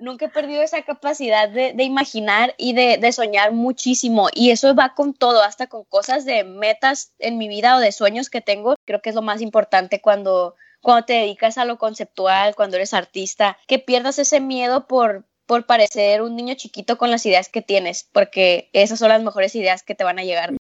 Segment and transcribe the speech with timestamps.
[0.00, 4.28] Nunca he perdido esa capacidad de, imaginar y de, de, soñar muchísimo.
[4.34, 7.92] Y eso va con todo, hasta con cosas de metas en mi vida o de
[7.92, 8.74] sueños que tengo.
[8.84, 12.94] Creo que es lo más importante cuando, cuando te dedicas a lo conceptual, cuando eres
[12.94, 17.62] artista, que pierdas ese miedo por, por parecer un niño chiquito con las ideas que
[17.62, 20.54] tienes, porque esas son las mejores ideas que te van a llegar.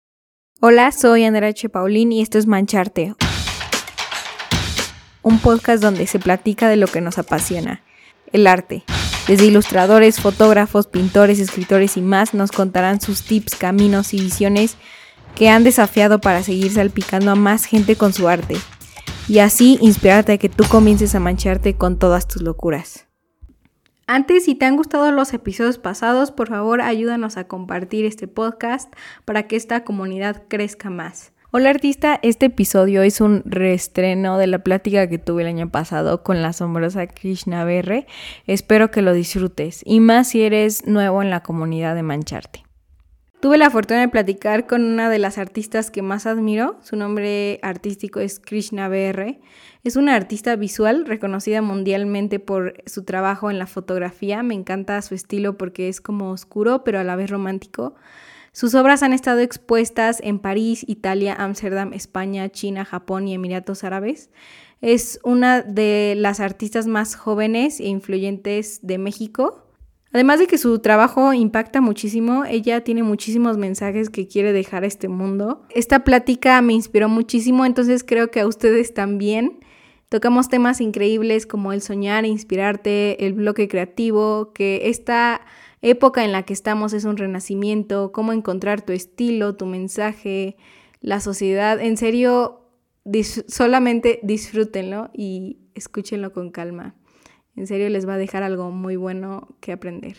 [0.61, 1.69] Hola, soy Andrea H.
[1.69, 3.14] Paulín y esto es Mancharte,
[5.23, 7.83] un podcast donde se platica de lo que nos apasiona,
[8.33, 8.85] el arte.
[9.29, 14.76] Desde ilustradores, fotógrafos, pintores, escritores y más nos contarán sus tips, caminos y visiones
[15.36, 18.57] que han desafiado para seguir salpicando a más gente con su arte
[19.29, 23.07] y así inspirarte a que tú comiences a mancharte con todas tus locuras.
[24.07, 28.93] Antes, si te han gustado los episodios pasados, por favor ayúdanos a compartir este podcast
[29.25, 31.32] para que esta comunidad crezca más.
[31.55, 36.23] Hola artista, este episodio es un reestreno de la plática que tuve el año pasado
[36.23, 38.06] con la asombrosa Krishna Berre.
[38.47, 42.65] Espero que lo disfrutes y más si eres nuevo en la comunidad de Mancharte.
[43.42, 46.78] Tuve la fortuna de platicar con una de las artistas que más admiro.
[46.81, 49.39] Su nombre artístico es Krishna BR.
[49.84, 54.42] Es una artista visual reconocida mundialmente por su trabajo en la fotografía.
[54.42, 57.94] Me encanta su estilo porque es como oscuro pero a la vez romántico.
[58.55, 64.28] Sus obras han estado expuestas en París, Italia, Ámsterdam, España, China, Japón y Emiratos Árabes.
[64.83, 69.67] Es una de las artistas más jóvenes e influyentes de México.
[70.12, 74.89] Además de que su trabajo impacta muchísimo, ella tiene muchísimos mensajes que quiere dejar a
[74.89, 75.62] este mundo.
[75.70, 79.61] Esta plática me inspiró muchísimo, entonces creo que a ustedes también.
[80.11, 85.41] Tocamos temas increíbles como el soñar, inspirarte, el bloque creativo, que esta
[85.83, 90.56] época en la que estamos es un renacimiento, cómo encontrar tu estilo, tu mensaje,
[91.00, 91.80] la sociedad.
[91.80, 92.62] En serio,
[93.48, 96.94] solamente disfrútenlo y escúchenlo con calma.
[97.56, 100.16] En serio les va a dejar algo muy bueno que aprender.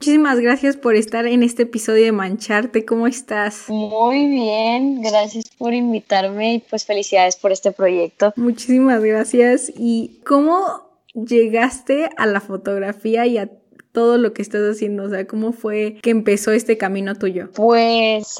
[0.00, 2.84] Muchísimas gracias por estar en este episodio de Mancharte.
[2.84, 3.64] ¿Cómo estás?
[3.68, 8.32] Muy bien, gracias por invitarme y pues felicidades por este proyecto.
[8.36, 9.72] Muchísimas gracias.
[9.76, 13.50] ¿Y cómo llegaste a la fotografía y a
[13.92, 15.04] todo lo que estás haciendo?
[15.04, 17.50] O sea, ¿cómo fue que empezó este camino tuyo?
[17.54, 18.36] Pues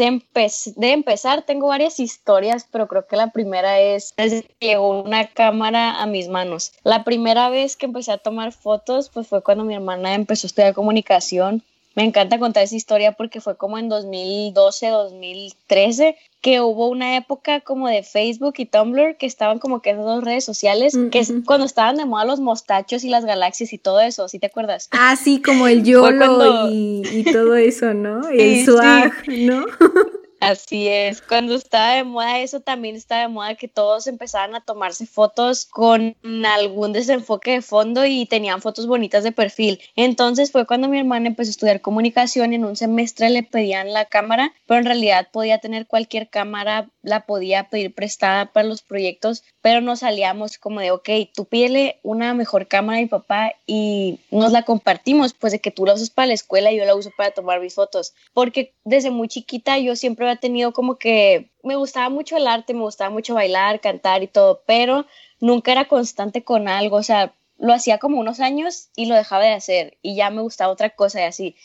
[0.76, 5.28] de empezar tengo varias historias, pero creo que la primera es desde que llegó una
[5.28, 6.72] cámara a mis manos.
[6.84, 10.48] La primera vez que empecé a tomar fotos, pues fue cuando mi hermana empezó a
[10.48, 11.62] estudiar comunicación
[11.98, 17.58] me encanta contar esa historia porque fue como en 2012, 2013, que hubo una época
[17.58, 21.32] como de Facebook y Tumblr que estaban como que esas dos redes sociales, que es
[21.44, 24.88] cuando estaban de moda los mostachos y las galaxias y todo eso, ¿sí te acuerdas?
[24.92, 28.28] Ah, sí, como el YOLO y, todo eso, ¿no?
[28.28, 29.66] El swag, ¿no?
[30.40, 34.60] Así es, cuando estaba de moda eso también estaba de moda que todos empezaban a
[34.60, 36.16] tomarse fotos con
[36.46, 39.80] algún desenfoque de fondo y tenían fotos bonitas de perfil.
[39.96, 44.04] Entonces fue cuando mi hermana empezó a estudiar comunicación en un semestre le pedían la
[44.04, 49.42] cámara, pero en realidad podía tener cualquier cámara, la podía pedir prestada para los proyectos,
[49.60, 54.20] pero nos salíamos como de, ok, tú pídele una mejor cámara a mi papá y
[54.30, 56.94] nos la compartimos, pues de que tú la usas para la escuela y yo la
[56.94, 61.50] uso para tomar mis fotos, porque desde muy chiquita yo siempre había tenido como que
[61.62, 65.06] me gustaba mucho el arte, me gustaba mucho bailar, cantar y todo, pero
[65.40, 69.44] nunca era constante con algo, o sea, lo hacía como unos años y lo dejaba
[69.44, 71.56] de hacer y ya me gustaba otra cosa y así.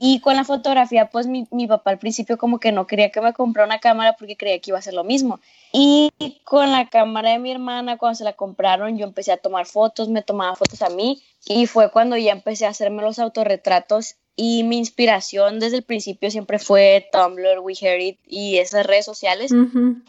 [0.00, 3.20] Y con la fotografía, pues mi, mi, papá al principio como que no quería que
[3.20, 5.40] me comprara una cámara porque creía que iba a ser lo mismo.
[5.72, 6.10] Y
[6.44, 10.08] con la cámara de mi hermana, cuando se la compraron, yo empecé a tomar fotos,
[10.08, 14.64] me tomaba fotos a mí y fue cuando ya empecé a hacerme los autorretratos y
[14.64, 19.52] mi inspiración desde el principio siempre fue Tumblr, WeHeard y esas redes sociales.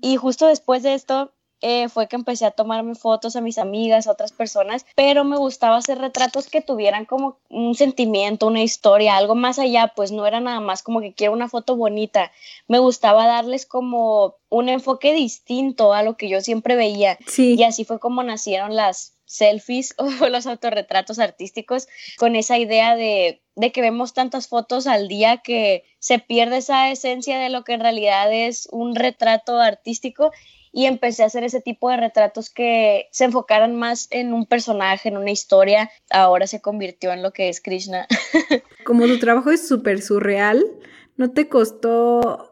[0.02, 1.32] Y justo después de esto
[1.62, 5.38] eh, fue que empecé a tomarme fotos a mis amigas, a otras personas, pero me
[5.38, 10.26] gustaba hacer retratos que tuvieran como un sentimiento, una historia, algo más allá, pues no
[10.26, 12.32] era nada más como que quiero una foto bonita.
[12.68, 17.18] Me gustaba darles como un enfoque distinto a lo que yo siempre veía.
[17.38, 23.42] Y así fue como nacieron las selfies o los autorretratos artísticos con esa idea de,
[23.56, 27.74] de, que vemos tantas fotos al día que se pierde esa esencia de lo que
[27.74, 30.32] en realidad es un retrato artístico
[30.72, 35.10] y empecé a hacer ese tipo de retratos que se enfocaran más en un personaje,
[35.10, 35.92] en una historia.
[36.10, 38.08] Ahora se convirtió en lo que es Krishna.
[38.86, 40.64] Como tu trabajo es súper surreal,
[41.18, 42.52] ¿no te costó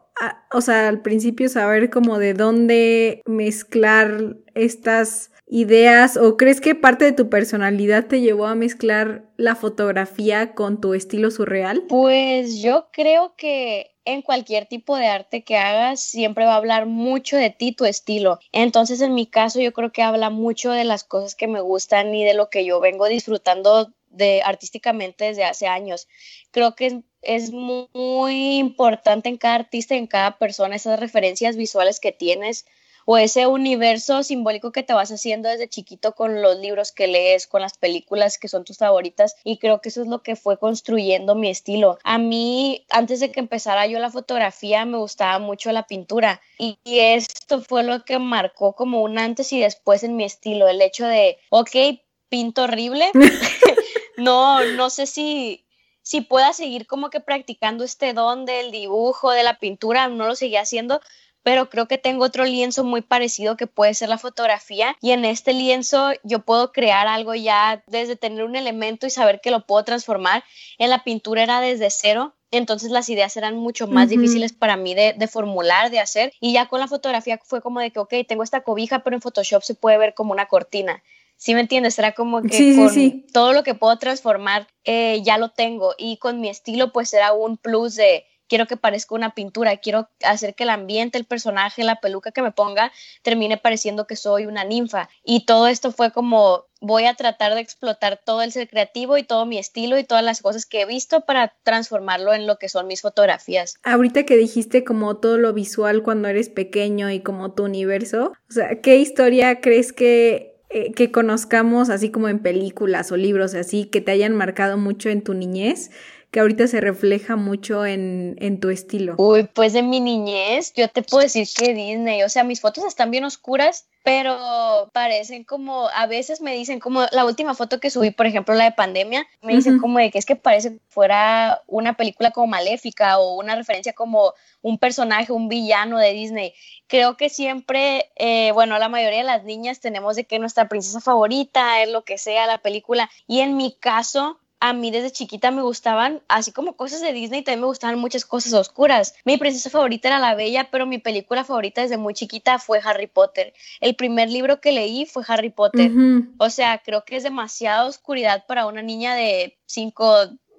[0.52, 7.04] o sea, al principio saber como de dónde mezclar estas ideas o crees que parte
[7.04, 11.84] de tu personalidad te llevó a mezclar la fotografía con tu estilo surreal?
[11.88, 16.86] Pues yo creo que en cualquier tipo de arte que hagas siempre va a hablar
[16.86, 18.38] mucho de ti, tu estilo.
[18.52, 22.14] Entonces en mi caso yo creo que habla mucho de las cosas que me gustan
[22.14, 26.08] y de lo que yo vengo disfrutando de artísticamente desde hace años.
[26.50, 32.12] Creo que es, muy importante en cada artista en cada persona esas referencias visuales que
[32.12, 32.66] tienes
[33.12, 37.48] o ese universo simbólico que te vas haciendo desde chiquito con los libros que lees,
[37.48, 40.60] con las películas que son tus favoritas y creo que eso es lo que fue
[40.60, 41.98] construyendo mi estilo.
[42.04, 46.78] A mí, antes de que empezara yo la fotografía, me gustaba mucho la pintura y,
[46.84, 51.04] esto fue lo que marcó como un antes y después en mi estilo, el hecho
[51.04, 51.98] de, ok,
[52.28, 53.10] pinto horrible,
[54.18, 55.64] no, no sé si
[56.02, 60.34] si pueda seguir como que practicando este don del dibujo, de la pintura, no lo
[60.34, 61.00] seguía haciendo,
[61.42, 65.24] pero creo que tengo otro lienzo muy parecido que puede ser la fotografía y en
[65.24, 69.66] este lienzo yo puedo crear algo ya desde tener un elemento y saber que lo
[69.66, 70.44] puedo transformar.
[70.78, 74.94] En la pintura era desde cero, entonces las ideas eran mucho más difíciles para mí
[74.94, 76.32] de, formular, de hacer.
[76.40, 79.22] Y ya con la fotografía fue como de que, ok, tengo esta cobija, pero en
[79.22, 81.02] Photoshop se puede ver como una cortina.
[81.36, 81.98] ¿Sí me entiendes?
[81.98, 85.94] Era como que con todo lo que puedo transformar eh, ya lo tengo.
[85.96, 90.10] Y con mi estilo, pues era un plus de, quiero que parezca una pintura, quiero
[90.24, 92.92] hacer que el ambiente, el personaje, la peluca que me ponga
[93.22, 95.08] termine pareciendo que soy una ninfa.
[95.24, 99.22] Y todo esto fue como voy a tratar de explotar todo el ser creativo y
[99.22, 102.68] todo mi estilo y todas las cosas que he visto para transformarlo en lo que
[102.68, 103.74] son mis fotografías.
[103.84, 108.52] Ahorita que dijiste como todo lo visual cuando eres pequeño y como tu universo, o
[108.52, 113.86] sea, ¿qué historia crees que eh, que conozcamos así como en películas o libros así
[113.86, 115.90] que te hayan marcado mucho en tu niñez
[116.30, 119.14] que ahorita se refleja mucho en, en tu estilo?
[119.18, 122.84] Uy, pues de mi niñez, yo te puedo decir que Disney, o sea, mis fotos
[122.84, 127.90] están bien oscuras, pero parecen como, a veces me dicen como la última foto que
[127.90, 130.80] subí, por ejemplo, la de pandemia, me dicen como de que es que parece que
[130.88, 134.32] fuera una película como maléfica o una referencia como
[134.62, 136.54] un personaje, un villano de Disney.
[136.86, 141.00] Creo que siempre, eh, bueno, la mayoría de las niñas tenemos de que nuestra princesa
[141.00, 145.50] favorita es lo que sea la película y en mi caso a mí desde chiquita
[145.50, 149.14] me gustaban, así como cosas de Disney, también me gustaban muchas cosas oscuras.
[149.24, 153.06] Mi princesa favorita era La Bella, pero mi película favorita desde muy chiquita fue Harry
[153.06, 153.54] Potter.
[153.80, 155.90] El primer libro que leí fue Harry Potter.
[156.38, 160.14] O sea, creo que es demasiada oscuridad para una niña de cinco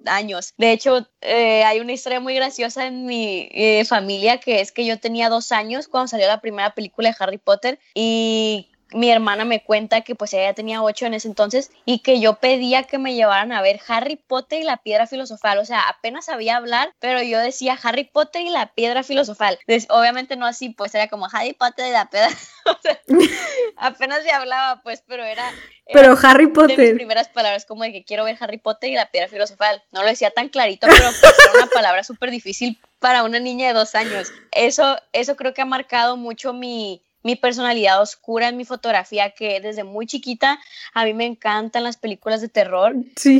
[0.06, 0.52] años.
[0.56, 4.84] De hecho, eh, hay una historia muy graciosa en mi eh, familia que es que
[4.84, 9.44] yo tenía dos años cuando salió la primera película de Harry Potter y mi hermana
[9.44, 12.98] me cuenta que pues ella tenía ocho en ese entonces y que yo pedía que
[12.98, 15.58] me llevaran a ver Harry Potter y la piedra filosofal.
[15.58, 19.58] O sea, apenas sabía hablar, pero yo decía Harry Potter y la piedra filosofal.
[19.88, 22.28] obviamente no así, pues era como Harry Potter y la piedra.
[22.66, 23.00] o sea,
[23.76, 25.44] apenas se hablaba, pues, pero era,
[25.92, 26.76] Pero Harry Potter.
[26.76, 29.82] De mis primeras palabras como de que quiero ver Harry Potter y la piedra filosofal.
[29.92, 33.68] No lo decía tan clarito, pero pues, era una palabra súper difícil para una niña
[33.68, 34.32] de dos años.
[34.52, 39.60] Eso, eso creo que ha marcado mucho mi mi personalidad oscura en mi fotografía, que
[39.60, 40.58] desde muy chiquita
[40.94, 42.94] a mí me encantan las películas de terror.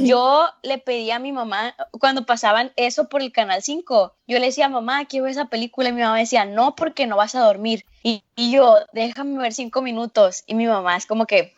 [0.06, 4.46] Yo le pedí a mi mamá, cuando pasaban eso por el Canal 5, yo le
[4.46, 7.40] decía, mamá, quiero ver esa película, y mi mamá decía, no, porque no vas a
[7.40, 7.84] dormir.
[8.02, 10.44] Y, y yo, déjame ver cinco minutos.
[10.46, 11.54] Y mi mamá es como que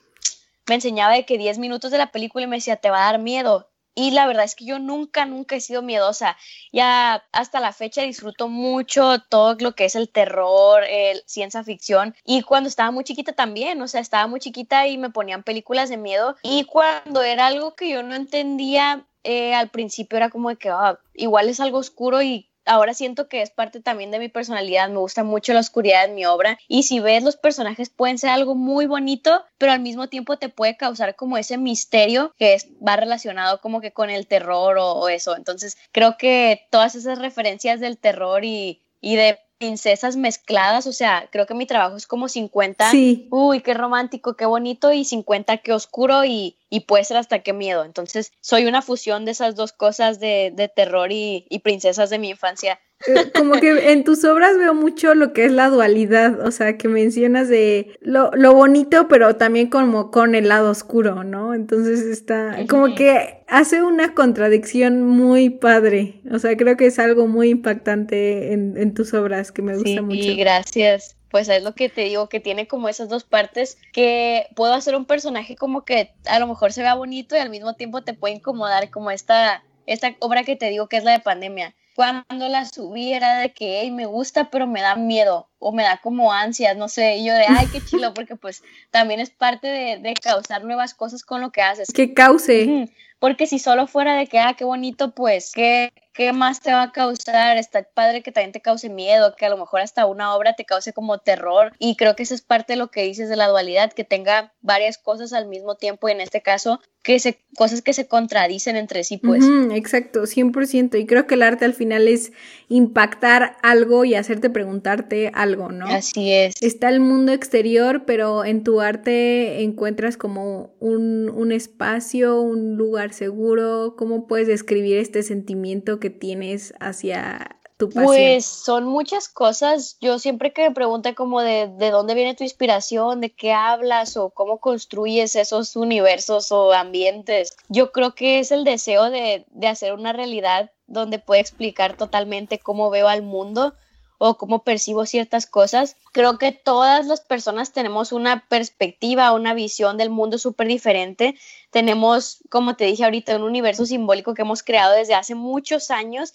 [0.66, 3.12] me enseñaba de que diez minutos de la película y me decía, te va a
[3.12, 3.68] dar miedo.
[3.94, 6.36] Y la verdad es que yo nunca, nunca he sido miedosa.
[6.72, 12.14] Ya hasta la fecha disfruto mucho todo lo que es el terror, el ciencia ficción.
[12.24, 15.88] Y cuando estaba muy chiquita también, o sea, estaba muy chiquita y me ponían películas
[15.88, 16.36] de miedo.
[16.42, 20.68] Y cuando era algo que yo no entendía, eh, al principio era como de que
[20.68, 24.88] ah, igual es algo oscuro y ahora siento que es parte también de mi personalidad,
[24.88, 28.30] me gusta mucho la oscuridad en mi obra y si ves los personajes pueden ser
[28.30, 32.68] algo muy bonito, pero al mismo tiempo te puede causar como ese misterio que es,
[32.86, 35.36] va relacionado como que con el terror o, eso.
[35.36, 41.28] Entonces creo que todas esas referencias del terror y, y de princesas mezcladas, o sea,
[41.30, 43.28] creo que mi trabajo es como 50, sí.
[43.30, 47.52] uy, qué romántico, qué bonito, y 50, qué oscuro, y, y puede ser hasta qué
[47.52, 47.84] miedo.
[47.84, 52.18] Entonces, soy una fusión de esas dos cosas de, de terror y, y princesas de
[52.18, 52.80] mi infancia.
[53.06, 56.78] Eh, como que en tus obras veo mucho lo que es la dualidad, o sea,
[56.78, 61.54] que mencionas de lo, lo bonito, pero también como con el lado oscuro, ¿no?
[61.54, 67.26] Entonces está como que hace una contradicción muy padre, o sea, creo que es algo
[67.26, 70.22] muy impactante en, en tus obras que me gusta mucho.
[70.22, 74.46] Sí, gracias pues es lo que te digo, que tiene como esas dos partes que
[74.54, 77.74] puedo hacer un personaje como que a lo mejor se vea bonito y al mismo
[77.74, 81.18] tiempo te puede incomodar como esta, esta obra que te digo que es la de
[81.18, 85.82] pandemia cuando la subí era de que me gusta, pero me da miedo o me
[85.82, 89.30] da como ansias, no sé, y yo de, ay, qué chilo, porque pues también es
[89.30, 91.88] parte de, de causar nuevas cosas con lo que haces.
[91.92, 92.88] Que cause.
[93.24, 96.82] Porque si solo fuera de que, ah, qué bonito, pues, ¿qué, ¿qué más te va
[96.82, 97.56] a causar?
[97.56, 100.66] Está padre que también te cause miedo, que a lo mejor hasta una obra te
[100.66, 101.72] cause como terror.
[101.78, 104.52] Y creo que eso es parte de lo que dices de la dualidad, que tenga
[104.60, 106.08] varias cosas al mismo tiempo.
[106.08, 109.44] Y en este caso, que se, cosas que se contradicen entre sí, pues.
[109.72, 110.98] exacto, 100%.
[110.98, 112.32] Y creo que el arte al final es
[112.70, 115.86] impactar algo y hacerte preguntarte algo, ¿no?
[115.86, 116.54] Así es.
[116.62, 123.12] Está el mundo exterior, pero en tu arte encuentras como un, un espacio, un lugar
[123.12, 123.96] seguro.
[123.98, 129.96] ¿Cómo puedes describir este sentimiento que tienes hacia pues son muchas cosas.
[130.00, 134.16] Yo siempre que me pregunto como de, de dónde viene tu inspiración, de qué hablas
[134.16, 139.66] o cómo construyes esos universos o ambientes, yo creo que es el deseo de, de
[139.66, 143.74] hacer una realidad donde pueda explicar totalmente cómo veo al mundo
[144.18, 145.96] o cómo percibo ciertas cosas.
[146.12, 151.34] Creo que todas las personas tenemos una perspectiva, una visión del mundo súper diferente.
[151.70, 156.32] Tenemos, como te dije ahorita, un universo simbólico que hemos creado desde hace muchos años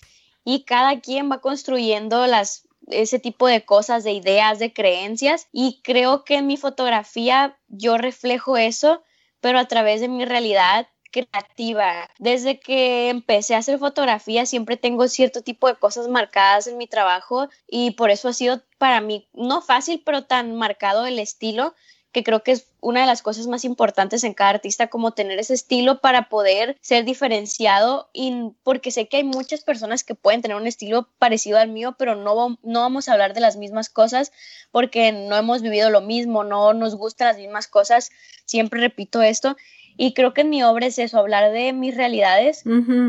[0.50, 5.80] y cada quien va construyendo las ese tipo de cosas, de ideas, de creencias y
[5.84, 9.04] creo que en mi fotografía yo reflejo eso,
[9.42, 12.10] pero a través de mi realidad creativa.
[12.18, 16.88] Desde que empecé a hacer fotografía siempre tengo cierto tipo de cosas marcadas en mi
[16.88, 21.76] trabajo y por eso ha sido para mí no fácil, pero tan marcado el estilo
[22.12, 25.38] que creo que es una de las cosas más importantes en cada artista, como tener
[25.40, 30.42] ese estilo para poder ser diferenciado y porque sé que hay muchas personas que pueden
[30.42, 33.90] tener un estilo parecido al mío, pero no, no vamos a hablar de las mismas
[33.90, 34.32] cosas
[34.72, 38.12] porque no hemos vivido lo mismo, no nos gustan las mismas cosas,
[38.46, 39.56] siempre repito esto.
[40.02, 42.64] Y creo que en mi obra es eso, hablar de mis realidades,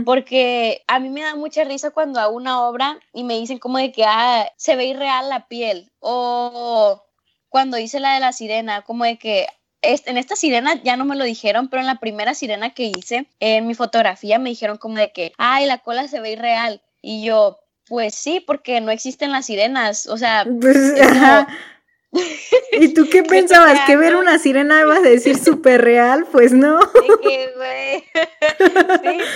[0.05, 3.79] porque a mí me da mucha risa cuando hago una obra y me dicen como
[3.79, 7.01] de que ah, se ve irreal la piel o
[7.51, 9.47] cuando hice la de la sirena, como de que
[9.83, 13.27] en esta sirena ya no me lo dijeron, pero en la primera sirena que hice,
[13.41, 16.81] en mi fotografía me dijeron como de que, ay, la cola se ve irreal.
[17.03, 20.47] Y yo, pues sí, porque no existen las sirenas, o sea...
[20.61, 20.95] Pues,
[22.73, 23.81] ¿Y tú qué pensabas?
[23.87, 26.27] ¿Que ver una sirena ibas a decir súper real?
[26.31, 26.81] Pues no.
[27.23, 27.39] sí,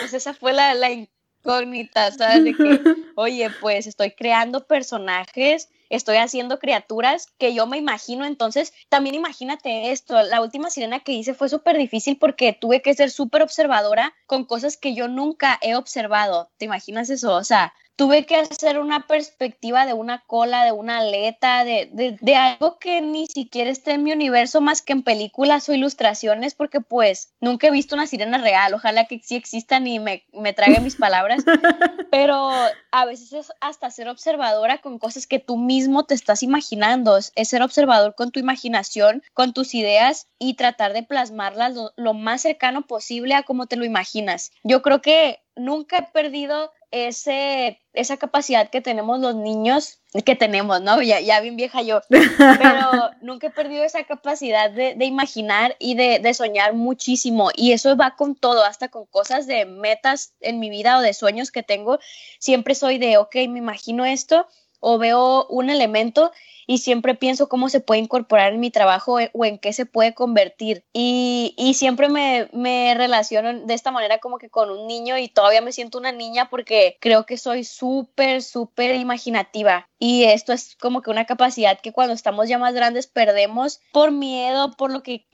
[0.00, 2.42] pues esa fue la, la incógnita, ¿sabes?
[2.42, 2.80] De que,
[3.14, 9.90] oye, pues estoy creando personajes estoy haciendo criaturas que yo me imagino, entonces también imagínate
[9.92, 14.14] esto, la última sirena que hice fue súper difícil porque tuve que ser súper observadora
[14.26, 17.34] con cosas que yo nunca he observado, ¿te imaginas eso?
[17.34, 21.88] O sea, tuve que hacer una perspectiva de una cola, de una aleta, de,
[22.20, 26.54] de, algo que ni siquiera está en mi universo más que en películas o ilustraciones,
[26.54, 30.52] porque pues nunca he visto una sirena real, ojalá que sí existan y me, me
[30.52, 31.44] traigan mis palabras,
[32.10, 32.50] pero
[32.90, 37.32] a veces es hasta ser observadora con cosas que tú mismo te estás imaginando, es,
[37.44, 42.42] ser observador con tu imaginación, con tus ideas y tratar de plasmarlas lo, lo más
[42.42, 44.50] cercano posible a como te lo imaginas.
[44.64, 50.80] Yo creo que nunca he perdido ese, esa capacidad que tenemos los niños, que tenemos,
[50.80, 51.02] ¿no?
[51.02, 55.96] Ya, ya bien vieja yo, pero nunca he perdido esa capacidad de, de imaginar y
[55.96, 57.50] de, de, soñar muchísimo.
[57.56, 61.14] Y eso va con todo, hasta con cosas de metas en mi vida o de
[61.14, 61.98] sueños que tengo.
[62.38, 64.46] Siempre soy de, ok, me imagino esto
[64.78, 66.30] o veo un elemento
[66.66, 69.86] y siempre pienso cómo se puede incorporar en mi trabajo eh, o en qué se
[69.86, 70.84] puede convertir.
[70.92, 75.28] Y, y siempre me, me, relaciono de esta manera como que con un niño y
[75.28, 79.88] todavía me siento una niña porque creo que soy súper, súper imaginativa.
[79.98, 84.10] Y esto es como que una capacidad que cuando estamos ya más grandes perdemos por
[84.10, 85.24] miedo, por lo que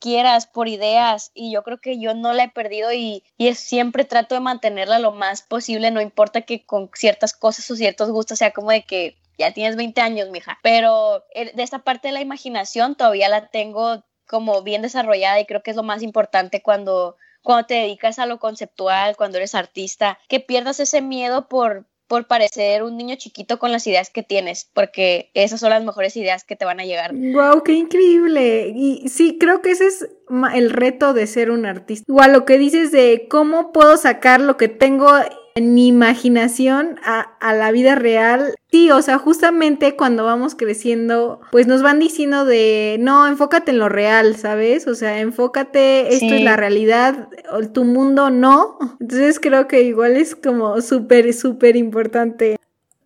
[0.00, 1.32] quieras, por ideas.
[1.34, 4.98] Y yo creo que yo no la he perdido y, y siempre trato de mantenerla
[4.98, 8.82] lo más posible, no importa que con ciertas cosas o ciertos gustos sea como de
[8.82, 10.58] que ya tienes 20 años, mija.
[10.62, 15.46] Pero eh, de esta parte de la imaginación todavía la tengo como bien desarrollada y
[15.46, 19.56] creo que es lo más importante cuando, cuando te dedicas a lo conceptual, cuando eres
[19.56, 24.22] artista, que pierdas ese miedo por, por parecer un niño chiquito con las ideas que
[24.22, 27.12] tienes, porque esas son las mejores ideas que te van a llegar.
[27.12, 27.64] ¡Wow!
[27.64, 28.72] ¡Qué increíble!
[28.74, 30.08] Y sí, creo que ese es
[30.54, 32.12] el reto de ser un artista.
[32.20, 37.20] A lo que dices de cómo puedo sacar lo que tengo en mi imaginación a,
[37.40, 38.54] a, la vida real.
[38.70, 43.78] Sí, o sea, justamente cuando vamos creciendo, pues nos van diciendo de, no, enfócate en
[43.78, 44.86] lo real, ¿sabes?
[44.86, 47.28] O sea, enfócate, esto es la realidad,
[47.72, 48.78] tu mundo no.
[49.00, 52.56] Entonces creo que igual es como súper, súper importante.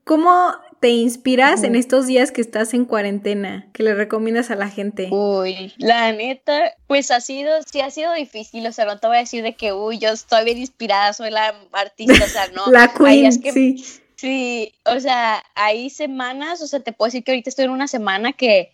[0.05, 0.53] ¿Cómo
[0.85, 3.67] te inspiras en estos días que estás en cuarentena?
[3.73, 5.09] ¿Qué le recomiendas a la gente?
[5.11, 9.17] Uy, la neta, pues ha sido, sí ha sido difícil, o sea, no te voy
[9.17, 12.71] a decir de que, uy, yo estoy bien inspirada, soy la artista, o sea, no.
[12.71, 13.83] la queen, sí.
[14.17, 17.89] Sí, o sea, hay semanas, o sea, te puedo decir que ahorita estoy en una
[17.89, 18.71] semana que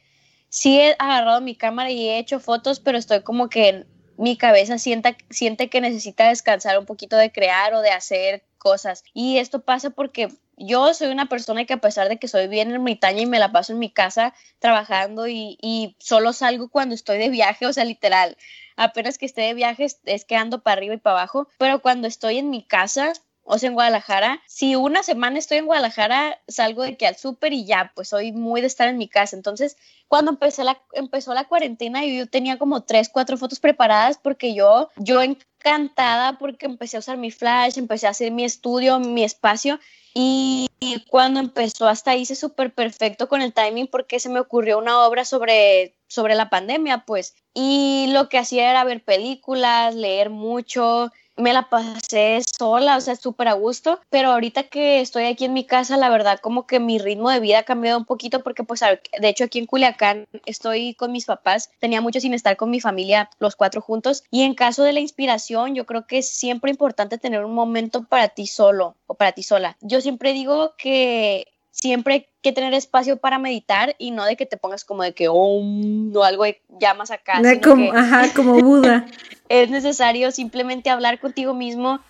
[0.48, 3.86] sí he agarrado mi cámara y he hecho fotos, pero estoy como que
[4.16, 9.04] mi cabeza sienta, siente que necesita descansar un poquito de crear o de hacer cosas.
[9.14, 10.28] Y esto pasa porque
[10.60, 13.52] yo soy una persona que a pesar de que soy bien ermitaña y me la
[13.52, 17.84] paso en mi casa trabajando y, y solo salgo cuando estoy de viaje, o sea,
[17.84, 18.36] literal,
[18.76, 22.06] apenas que esté de viaje es que ando para arriba y para abajo, pero cuando
[22.06, 26.82] estoy en mi casa o sea, en Guadalajara, si una semana estoy en Guadalajara, salgo
[26.82, 29.36] de que al súper y ya, pues soy muy de estar en mi casa.
[29.36, 29.76] Entonces,
[30.08, 34.90] cuando empecé la, empezó la cuarentena, yo, tenía como tres, cuatro fotos preparadas porque yo,
[34.96, 39.78] yo encantada porque empecé a usar mi flash, empecé a hacer mi estudio, mi espacio
[40.14, 40.68] y,
[41.08, 45.24] cuando empezó hasta hice súper perfecto con el timing porque se me ocurrió una obra
[45.24, 47.34] sobre, sobre la pandemia, pues.
[47.54, 53.16] Y lo que hacía era ver películas, leer mucho, me la pasé sola, o sea,
[53.16, 56.80] súper a gusto, pero ahorita que estoy aquí en mi casa, la verdad como que
[56.80, 60.26] mi ritmo de vida ha cambiado un poquito porque pues de hecho aquí en Culiacán
[60.46, 64.42] estoy con mis papás, tenía mucho sin estar con mi familia, los cuatro juntos, y
[64.42, 68.28] en caso de la inspiración, yo creo que es siempre importante tener un momento para
[68.28, 69.76] ti solo o para ti sola.
[69.80, 74.46] Yo siempre digo que siempre hay que tener espacio para meditar y no de que
[74.46, 77.40] te pongas como de que oh, no algo ya más acá.
[77.62, 79.06] como, ajá, como Buda.
[79.48, 82.00] es necesario simplemente hablar contigo mismo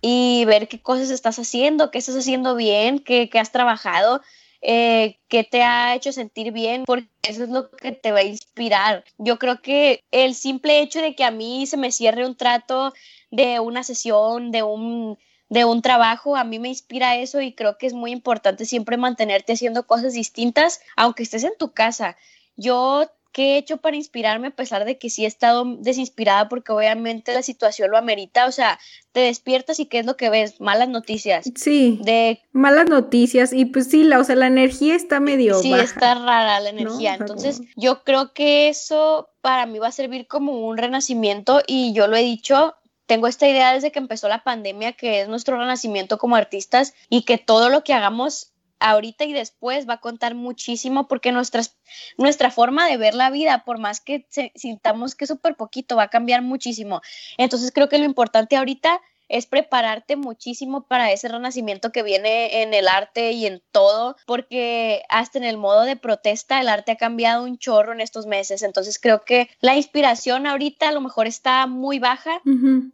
[0.00, 4.22] y ver qué cosas estás haciendo, qué estás haciendo bien, qué, qué has trabajado,
[4.62, 8.24] eh, qué te ha hecho sentir bien, porque eso es lo que te va a
[8.24, 9.04] inspirar.
[9.18, 12.94] Yo creo que el simple hecho de que a mí se me cierre un trato
[13.30, 15.18] de una sesión, de un
[15.50, 18.96] de un trabajo, a mí me inspira eso y creo que es muy importante siempre
[18.96, 22.16] mantenerte haciendo cosas distintas, aunque estés en tu casa.
[22.56, 26.72] Yo ¿qué he hecho para inspirarme a pesar de que sí he estado desinspirada porque
[26.72, 28.46] obviamente la situación lo amerita?
[28.46, 28.78] O sea,
[29.12, 30.60] te despiertas y ¿qué es lo que ves?
[30.60, 31.50] Malas noticias.
[31.54, 31.98] Sí.
[32.02, 36.14] De malas noticias y pues sí, la, o sea, la energía está medio Sí, está
[36.14, 37.14] rara la energía.
[37.14, 42.08] Entonces, yo creo que eso para mí va a servir como un renacimiento y yo
[42.08, 42.74] lo he dicho,
[43.10, 47.22] tengo esta idea desde que empezó la pandemia, que es nuestro renacimiento como artistas y
[47.22, 51.76] que todo lo que hagamos ahorita y después va a contar muchísimo porque nuestras,
[52.18, 56.04] nuestra forma de ver la vida, por más que sintamos que es súper poquito, va
[56.04, 57.00] a cambiar muchísimo.
[57.36, 62.74] Entonces creo que lo importante ahorita es prepararte muchísimo para ese renacimiento que viene en
[62.74, 66.96] el arte y en todo, porque hasta en el modo de protesta el arte ha
[66.96, 68.62] cambiado un chorro en estos meses.
[68.62, 72.42] Entonces creo que la inspiración ahorita a lo mejor está muy baja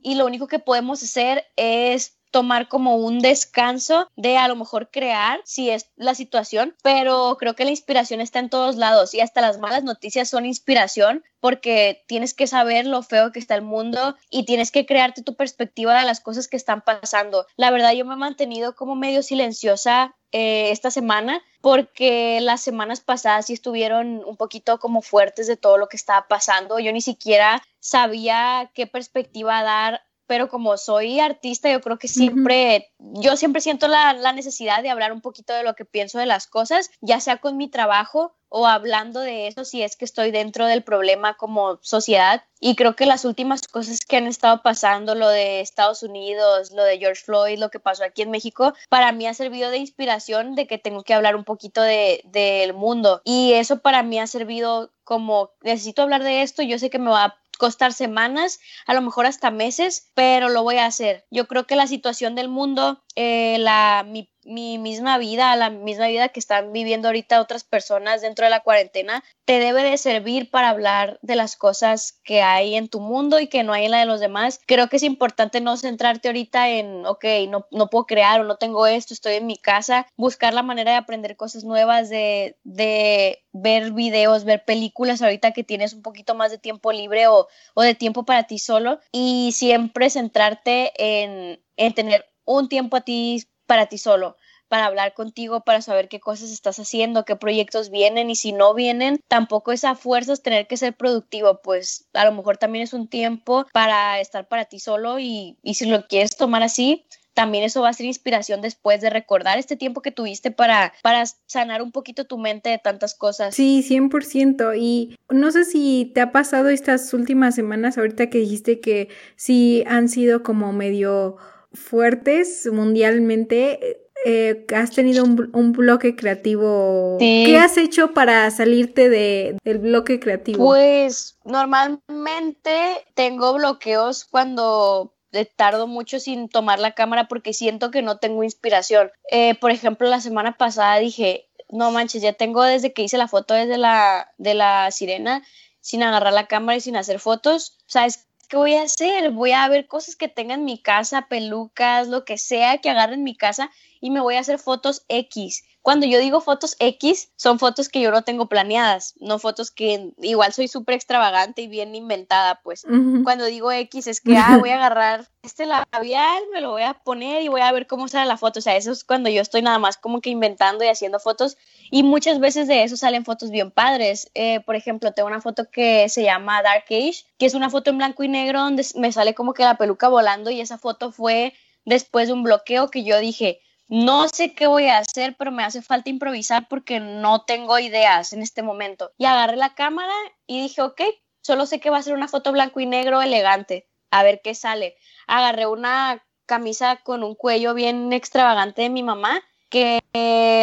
[0.02, 4.90] y lo único que podemos hacer es tomar como un descanso de a lo mejor
[4.90, 9.20] crear si es la situación, pero creo que la inspiración está en todos lados y
[9.20, 13.62] hasta las malas noticias son inspiración porque tienes que saber lo feo que está el
[13.62, 17.46] mundo y tienes que crearte tu perspectiva de las cosas que están pasando.
[17.56, 23.00] La verdad yo me he mantenido como medio silenciosa eh, esta semana porque las semanas
[23.00, 26.78] pasadas sí estuvieron un poquito como fuertes de todo lo que estaba pasando.
[26.78, 32.92] Yo ni siquiera sabía qué perspectiva dar pero como soy artista, yo creo que siempre,
[32.98, 36.26] yo siempre siento la, la, necesidad de hablar un poquito de lo que pienso de
[36.26, 40.30] las cosas, ya sea con mi trabajo o hablando de eso si es que estoy
[40.30, 42.44] dentro del problema como sociedad.
[42.58, 46.84] Y creo que las últimas cosas que han estado pasando, lo de Estados Unidos, lo
[46.84, 50.54] de George Floyd, lo que pasó aquí en México, para mí ha servido de inspiración
[50.54, 53.20] de que tengo que hablar un poquito de, del mundo.
[53.24, 57.10] Y eso para mí ha servido como, necesito hablar de esto, yo sé que me
[57.10, 61.26] va a costar semanas, a lo mejor hasta meses, pero lo voy a hacer.
[61.30, 66.06] Yo creo que la situación del mundo, eh, la, mi, mi, misma vida, la misma
[66.08, 70.50] vida que están viviendo ahorita otras personas dentro de la cuarentena, te debe de servir
[70.50, 73.90] para hablar de las cosas que hay en tu mundo y que no hay en
[73.92, 74.60] la de los demás.
[74.66, 78.56] Creo que es importante no centrarte ahorita en, ok, no, no puedo crear o no
[78.56, 83.44] tengo esto, estoy en mi casa, buscar la manera de aprender cosas nuevas, de, de
[83.52, 87.82] ver videos, ver películas ahorita que tienes un poquito más de tiempo libre o, o
[87.82, 93.44] de tiempo para ti solo y siempre centrarte en, en tener un tiempo a ti
[93.66, 94.36] para ti solo
[94.68, 98.74] para hablar contigo, para saber qué cosas estás haciendo, qué proyectos vienen y si no
[98.74, 102.92] vienen, tampoco es a fuerzas tener que ser productivo, pues a lo mejor también es
[102.92, 107.64] un tiempo para estar para ti solo y, y si lo quieres tomar así, también
[107.64, 111.82] eso va a ser inspiración después de recordar este tiempo que tuviste para, para sanar
[111.82, 113.54] un poquito tu mente de tantas cosas.
[113.54, 114.74] Sí, 100%.
[114.74, 119.84] Y no sé si te ha pasado estas últimas semanas, ahorita que dijiste que sí
[119.86, 121.36] han sido como medio
[121.76, 124.02] fuertes mundialmente.
[124.24, 127.16] Eh, has tenido un, bloque creativo.
[127.20, 130.64] ¿Qué has hecho para salirte de, del bloque creativo?
[130.64, 138.18] Pues normalmente tengo bloqueos cuando tardo mucho sin tomar la cámara porque siento que no
[138.18, 139.10] tengo inspiración.
[139.30, 143.28] Eh, por ejemplo, la semana pasada dije, no manches, ya tengo desde que hice la
[143.28, 145.42] foto desde la, de la sirena
[145.80, 147.78] sin agarrar la cámara y sin hacer fotos.
[147.82, 149.30] O sea, es ¿qué voy a hacer?
[149.30, 153.14] Voy a ver cosas que tenga en mi casa, pelucas, lo que sea que agarre
[153.14, 155.64] en mi casa y me voy a hacer fotos X.
[155.86, 160.10] Cuando yo digo fotos X, son fotos que yo no tengo planeadas, no fotos que
[160.20, 162.84] igual soy súper extravagante y bien inventada, pues.
[163.22, 166.94] Cuando digo X es que, ah, voy a agarrar este labial, me lo voy a
[166.94, 168.58] poner y voy a ver cómo sale la foto.
[168.58, 171.56] O sea, eso es cuando yo estoy nada más como que inventando y haciendo fotos.
[171.92, 174.28] Y muchas veces de eso salen fotos bien padres.
[174.34, 177.90] Eh, por ejemplo, tengo una foto que se llama Dark Age, que es una foto
[177.90, 181.12] en blanco y negro donde me sale como que la peluca volando y esa foto
[181.12, 185.52] fue después de un bloqueo que yo dije, no sé qué voy a hacer, pero
[185.52, 189.12] me hace falta improvisar porque no tengo ideas en este momento.
[189.16, 190.12] Y agarré la cámara
[190.46, 191.00] y dije, ok,
[191.40, 193.88] solo sé que va a ser una foto blanco y negro elegante.
[194.10, 194.96] A ver qué sale.
[195.26, 200.00] Agarré una camisa con un cuello bien extravagante de mi mamá, que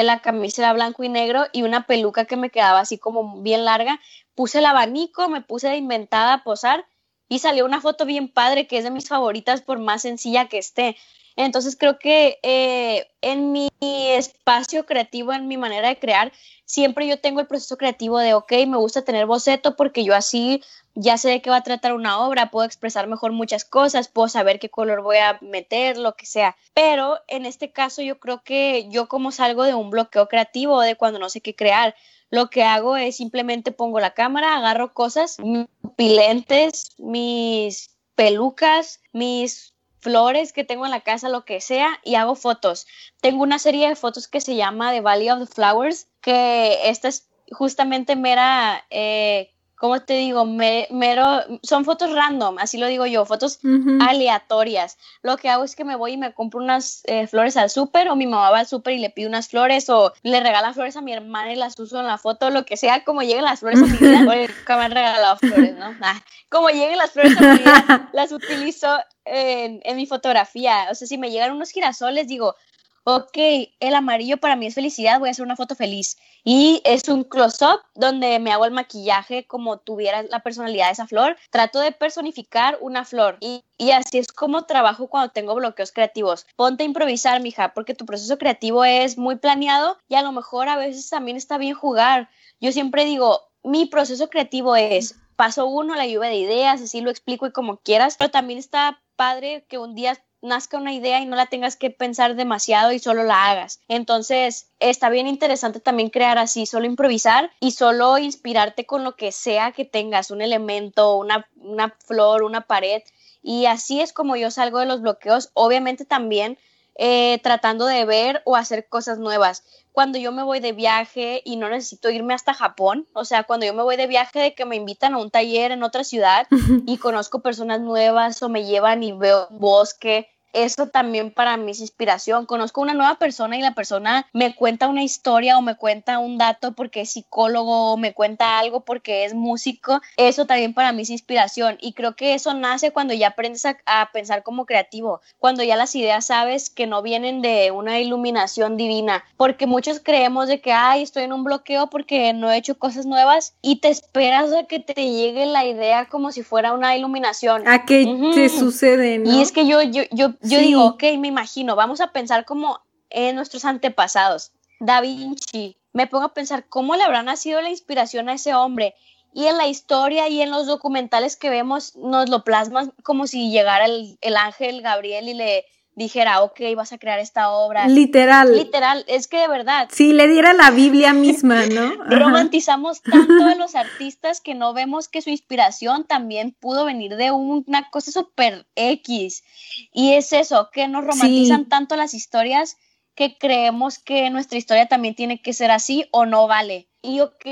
[0.03, 3.65] la camisa era blanco y negro y una peluca que me quedaba así como bien
[3.65, 3.99] larga.
[4.35, 6.85] Puse el abanico, me puse de inventada a posar
[7.29, 10.57] y salió una foto bien padre que es de mis favoritas por más sencilla que
[10.57, 10.97] esté.
[11.35, 16.31] Entonces creo que eh, en mi espacio creativo, en mi manera de crear,
[16.65, 20.61] siempre yo tengo el proceso creativo de, ok, me gusta tener boceto porque yo así
[20.95, 24.27] ya sé de qué va a tratar una obra, puedo expresar mejor muchas cosas, puedo
[24.27, 26.55] saber qué color voy a meter, lo que sea.
[26.73, 30.95] Pero en este caso yo creo que yo como salgo de un bloqueo creativo de
[30.95, 31.95] cuando no sé qué crear,
[32.29, 39.72] lo que hago es simplemente pongo la cámara, agarro cosas, mis pilentes, mis pelucas, mis
[40.03, 42.85] flores que tengo en la casa, lo que sea, y hago fotos.
[43.21, 47.07] Tengo una serie de fotos que se llama The Valley of the Flowers, que esta
[47.07, 49.51] es justamente mera eh,
[49.83, 50.45] ¿cómo te digo?
[50.45, 53.59] mero, son fotos random, así lo digo yo, fotos
[53.99, 54.97] aleatorias.
[55.23, 58.07] Lo que hago es que me voy y me compro unas eh, flores al súper
[58.07, 60.95] o mi mamá va al súper y le pide unas flores o le regala flores
[60.95, 63.59] a mi hermana y las uso en la foto, lo que sea, como lleguen las
[63.59, 64.19] flores a mi vida,
[64.65, 65.93] que me han regalado flores, ¿no?
[65.99, 68.87] Ah, como lleguen las flores a mi vida, las utilizo
[69.25, 70.87] en, en mi fotografía.
[70.91, 72.55] O sea, si me llegan unos girasoles, digo,
[73.03, 73.37] ok,
[73.79, 76.17] el amarillo para mí es felicidad, voy a hacer una foto feliz.
[76.43, 81.07] Y es un close-up donde me hago el maquillaje como tuviera la personalidad de esa
[81.07, 81.37] flor.
[81.49, 86.45] Trato de personificar una flor y, y así es como trabajo cuando tengo bloqueos creativos.
[86.55, 90.69] Ponte a improvisar, mija, porque tu proceso creativo es muy planeado y a lo mejor
[90.69, 92.29] a veces también está bien jugar.
[92.59, 97.09] Yo siempre digo, mi proceso creativo es paso uno, la lluvia de ideas, así lo
[97.09, 101.25] explico y como quieras, pero también está padre que un día nazca una idea y
[101.25, 103.79] no la tengas que pensar demasiado y solo la hagas.
[103.87, 109.31] Entonces, está bien interesante también crear así, solo improvisar y solo inspirarte con lo que
[109.31, 113.01] sea que tengas, un elemento, una, una flor, una pared.
[113.41, 115.49] Y así es como yo salgo de los bloqueos.
[115.53, 116.57] Obviamente también
[116.95, 119.63] eh, tratando de ver o hacer cosas nuevas.
[119.93, 123.65] Cuando yo me voy de viaje y no necesito irme hasta Japón, o sea, cuando
[123.65, 126.47] yo me voy de viaje de que me invitan a un taller en otra ciudad
[126.85, 131.81] y conozco personas nuevas o me llevan y veo bosque eso también para mí es
[131.81, 132.45] inspiración.
[132.45, 136.37] Conozco una nueva persona y la persona me cuenta una historia o me cuenta un
[136.37, 140.01] dato porque es psicólogo o me cuenta algo porque es músico.
[140.17, 144.09] Eso también para mí es inspiración y creo que eso nace cuando ya aprendes a,
[144.13, 149.23] pensar como creativo, cuando ya las ideas sabes que no vienen de una iluminación divina,
[149.37, 153.05] porque muchos creemos de que, ay, estoy en un bloqueo porque no he hecho cosas
[153.05, 157.67] nuevas y te esperas a que te llegue la idea como si fuera una iluminación.
[157.67, 159.33] A que te sucede, ¿no?
[159.33, 162.81] Y es que yo, yo, yo, yo digo, ok, me imagino, vamos a pensar como
[163.09, 164.51] en nuestros antepasados.
[164.79, 168.95] Da Vinci, me pongo a pensar cómo le habrá nacido la inspiración a ese hombre.
[169.33, 173.51] Y en la historia y en los documentales que vemos nos lo plasman como si
[173.51, 177.87] llegara el, el ángel Gabriel y le dijera, ok, vas a crear esta obra.
[177.87, 178.55] Literal.
[178.55, 179.89] Literal, es que de verdad.
[179.91, 181.93] Sí, le diera la Biblia misma, ¿no?
[182.05, 187.31] Romantizamos tanto a los artistas que no vemos que su inspiración también pudo venir de
[187.31, 189.43] una cosa súper X.
[189.91, 192.77] Y es eso, que nos romantizan tanto las historias
[193.15, 196.89] que creemos que nuestra historia también tiene que ser así o no vale.
[197.01, 197.45] Y ok,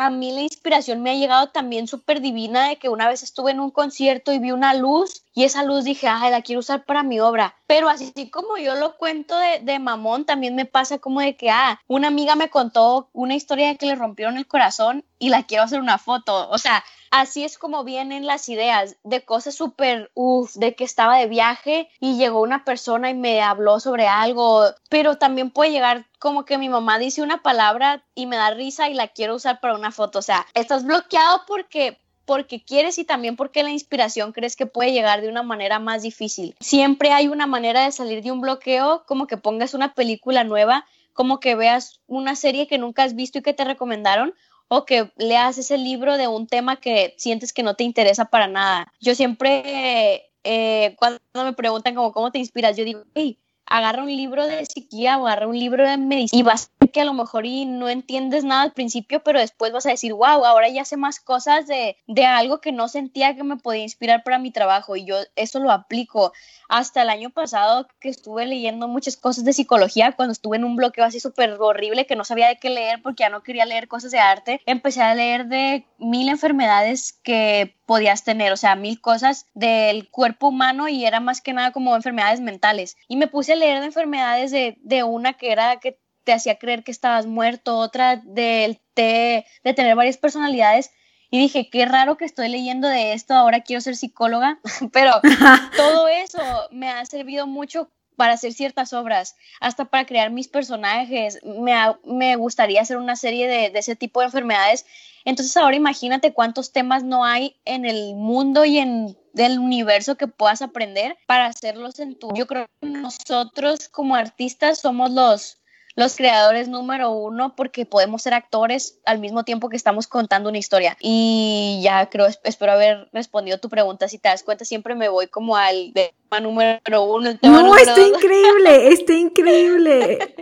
[0.00, 3.50] a mí la inspiración me ha llegado también súper divina de que una vez estuve
[3.50, 6.84] en un concierto y vi una luz y esa luz dije, ay, la quiero usar
[6.84, 7.56] para mi obra.
[7.66, 11.50] Pero así como yo lo cuento de, de, mamón, también me pasa como de que,
[11.50, 15.42] ah, una amiga me contó una historia de que le rompieron el corazón y la
[15.42, 16.48] quiero hacer una foto.
[16.48, 21.18] O sea, así es como vienen las ideas de cosas súper, uff, de que estaba
[21.18, 26.06] de viaje y llegó una persona y me habló sobre algo, pero también puede llegar
[26.18, 29.60] como que mi mamá dice una palabra y me da risa y la quiero usar
[29.60, 30.18] para una foto.
[30.18, 34.92] O sea, estás bloqueado porque porque quieres y también porque la inspiración crees que puede
[34.92, 36.54] llegar de una manera más difícil.
[36.60, 40.84] Siempre hay una manera de salir de un bloqueo, como que pongas una película nueva,
[41.14, 44.34] como que veas una serie que nunca has visto y que te recomendaron,
[44.68, 48.46] o que leas ese libro de un tema que sientes que no te interesa para
[48.46, 48.92] nada.
[49.00, 54.14] Yo siempre, eh, cuando me preguntan como cómo te inspiras, yo digo, hey, agarra un
[54.14, 57.46] libro de psiquía o agarra un libro de medicina y vas que a lo mejor
[57.46, 60.96] y no entiendes nada al principio, pero después vas a decir, wow, ahora ya sé
[60.96, 64.96] más cosas de, de algo que no sentía que me podía inspirar para mi trabajo
[64.96, 66.32] y yo eso lo aplico.
[66.68, 70.76] Hasta el año pasado que estuve leyendo muchas cosas de psicología, cuando estuve en un
[70.76, 73.88] bloqueo así súper horrible que no sabía de qué leer porque ya no quería leer
[73.88, 79.00] cosas de arte, empecé a leer de mil enfermedades que podías tener, o sea, mil
[79.00, 82.96] cosas del cuerpo humano y era más que nada como enfermedades mentales.
[83.08, 85.98] Y me puse a leer de enfermedades de, de una que era que
[86.28, 90.90] te hacía creer que estabas muerto, otra del de, de tener varias personalidades.
[91.30, 94.60] Y dije, qué raro que estoy leyendo de esto, ahora quiero ser psicóloga,
[94.92, 95.12] pero
[95.78, 96.38] todo eso
[96.70, 101.38] me ha servido mucho para hacer ciertas obras, hasta para crear mis personajes.
[101.44, 104.84] Me, me gustaría hacer una serie de, de, ese tipo de enfermedades.
[105.24, 110.26] Entonces ahora imagínate cuántos temas no hay en el mundo y en el universo que
[110.26, 112.34] puedas aprender para hacerlos en tu...
[112.34, 115.57] Yo creo que nosotros como artistas somos los,
[115.98, 120.58] los creadores número uno porque podemos ser actores al mismo tiempo que estamos contando una
[120.58, 120.96] historia.
[121.00, 124.06] Y ya creo, espero haber respondido tu pregunta.
[124.06, 127.30] Si te das cuenta, siempre me voy como al tema número uno.
[127.30, 130.36] El tema no, está increíble, está increíble.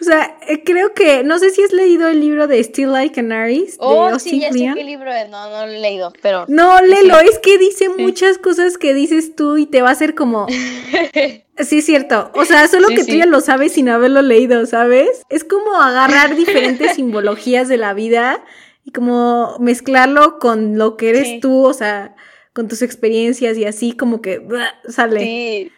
[0.00, 3.16] O sea, eh, creo que, no sé si has leído el libro de Still Like
[3.16, 3.78] Canaries.
[3.80, 5.28] Oh, sí, ya sé qué libro es.
[5.28, 6.44] No, no lo he leído, pero.
[6.46, 7.26] No, léelo, sí.
[7.32, 10.46] es que dice muchas cosas que dices tú y te va a hacer como.
[11.64, 12.30] Sí, es cierto.
[12.34, 13.12] O sea, solo sí, que sí.
[13.12, 15.24] tú ya lo sabes sin haberlo leído, ¿sabes?
[15.28, 18.44] Es como agarrar diferentes simbologías de la vida
[18.84, 21.40] y como mezclarlo con lo que eres sí.
[21.40, 22.14] tú, o sea,
[22.52, 25.20] con tus experiencias y así como que blah, sale.
[25.20, 25.72] Sí.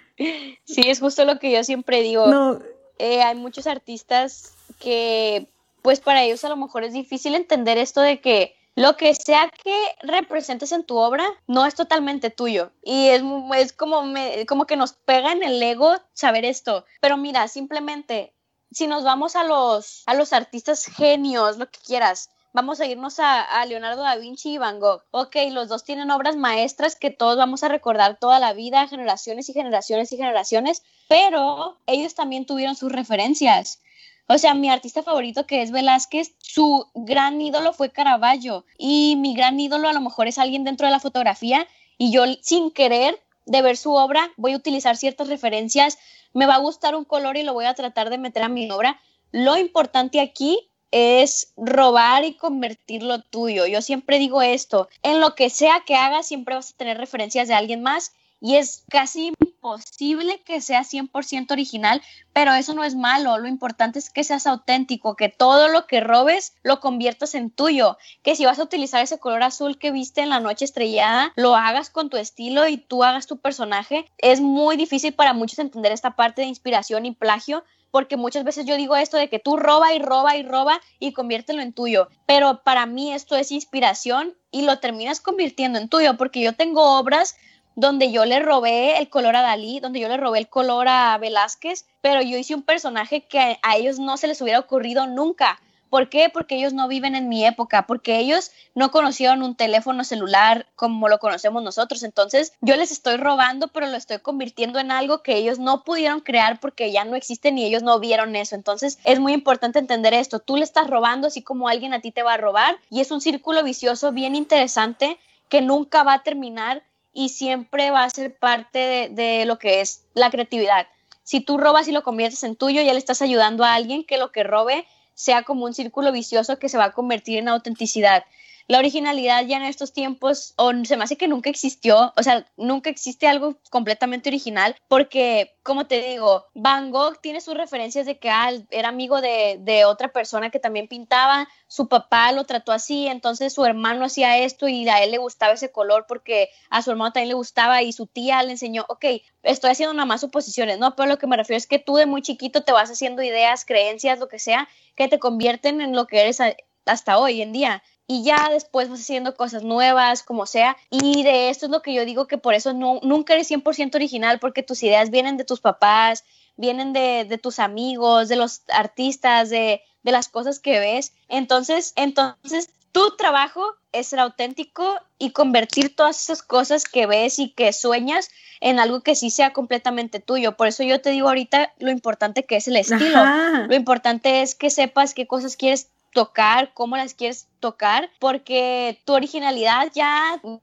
[0.65, 2.27] sí, es justo lo que yo siempre digo.
[2.27, 2.61] No.
[2.99, 5.47] Eh, hay muchos artistas que,
[5.83, 9.51] pues para ellos a lo mejor es difícil entender esto de que lo que sea
[9.63, 12.73] que representes en tu obra no es totalmente tuyo.
[12.83, 13.23] Y es,
[13.57, 14.03] es como,
[14.49, 16.85] como que nos pega en el ego saber esto.
[17.01, 18.35] Pero mira, simplemente,
[18.71, 23.19] si nos vamos a los, a los artistas genios, lo que quieras, vamos a irnos
[23.19, 25.03] a, a, Leonardo da Vinci y Van Gogh.
[25.11, 29.51] Ok, los dos tienen obras maestras que todos vamos a recordar toda la vida, generaciones
[29.51, 33.83] y generaciones y generaciones, pero ellos también tuvieron sus referencias.
[34.27, 39.35] O sea, mi artista favorito que es Velázquez, su gran ídolo fue Caravaggio y mi
[39.35, 41.67] gran ídolo a lo mejor es alguien dentro de la fotografía
[41.99, 45.99] y yo sin querer de ver su obra voy a utilizar ciertas referencias,
[46.33, 48.71] me va a gustar un color y lo voy a tratar de meter a mi
[48.71, 49.01] obra.
[49.33, 53.67] Lo importante aquí es robar y convertirlo tuyo.
[53.67, 57.49] Yo siempre digo esto, en lo que sea que hagas siempre vas a tener referencias
[57.49, 62.03] de alguien más y es casi imposible que sea 100% original,
[62.33, 66.01] pero eso no es malo, lo importante es que seas auténtico, que todo lo que
[66.01, 70.21] robes lo conviertas en tuyo, que si vas a utilizar ese color azul que viste
[70.21, 74.07] en la noche estrellada, lo hagas con tu estilo y tú hagas tu personaje.
[74.19, 78.67] Es muy difícil para muchos entender esta parte de inspiración y plagio, porque muchas veces
[78.67, 82.09] yo digo esto de que tú roba y roba y roba y conviértelo en tuyo,
[82.27, 86.99] pero para mí esto es inspiración y lo terminas convirtiendo en tuyo, porque yo tengo
[86.99, 87.37] obras
[87.75, 91.17] donde yo le robé el color a Dalí, donde yo le robé el color a
[91.19, 95.61] Velázquez, pero yo hice un personaje que a ellos no se les hubiera ocurrido nunca.
[95.93, 96.31] ¿Por qué?
[96.33, 101.07] Porque ellos no viven en mi época, porque ellos no conocieron un teléfono celular como
[101.11, 102.03] lo conocemos nosotros.
[102.03, 106.21] Entonces yo les estoy robando, pero lo estoy convirtiendo en algo que ellos no pudieron
[106.21, 108.55] crear porque ya no existen y ellos no vieron eso.
[108.55, 110.39] Entonces es muy importante entender esto.
[110.39, 113.11] Tú le estás robando así como alguien a ti te va a robar y es
[113.11, 115.19] un círculo vicioso bien interesante
[115.51, 116.83] que nunca va a terminar
[117.13, 120.87] y siempre va a ser parte de, de, lo que es la creatividad.
[121.23, 124.19] Si tú robas y lo conviertes en tuyo, ya le estás ayudando a alguien que
[124.19, 128.25] lo que robe sea como un círculo vicioso que se va a convertir en autenticidad.
[128.69, 132.47] La originalidad ya en estos tiempos, o se me hace que nunca existió, o sea,
[132.57, 138.19] nunca existe algo completamente original, porque, como te digo, Van Gogh tiene sus referencias de
[138.19, 143.09] que ah, era amigo de, otra persona que también pintaba, su papá lo trató así,
[143.09, 146.91] entonces su hermano hacía esto y a él le gustaba ese color porque a su
[146.91, 149.05] hermano también le gustaba y su tía le enseñó, ok,
[149.43, 150.95] estoy haciendo nada más suposiciones, ¿no?
[150.95, 153.65] Pero lo que me refiero es que tú de muy chiquito te vas haciendo ideas,
[153.65, 156.39] creencias, lo que sea, que te convierten en lo que eres
[156.87, 160.77] hasta hoy en día y ya después vas haciendo cosas nuevas, como sea.
[160.91, 163.95] Y de esto es lo que yo digo que por eso no, nunca eres 100%
[163.95, 166.25] original, porque tus ideas vienen de tus papás,
[166.57, 171.13] vienen de, de tus amigos, de los artistas, de, de, las cosas que ves.
[171.29, 177.51] Entonces, entonces tu trabajo es ser auténtico y convertir todas esas cosas que ves y
[177.51, 180.57] que sueñas en algo que sí sea completamente tuyo.
[180.57, 183.19] Por eso yo te digo ahorita lo importante que es el estilo.
[183.19, 183.67] Ajá.
[183.69, 189.15] Lo importante es que sepas qué cosas quieres tocar, cómo las quieres tocar, porque tu
[189.15, 190.63] originalidad ya no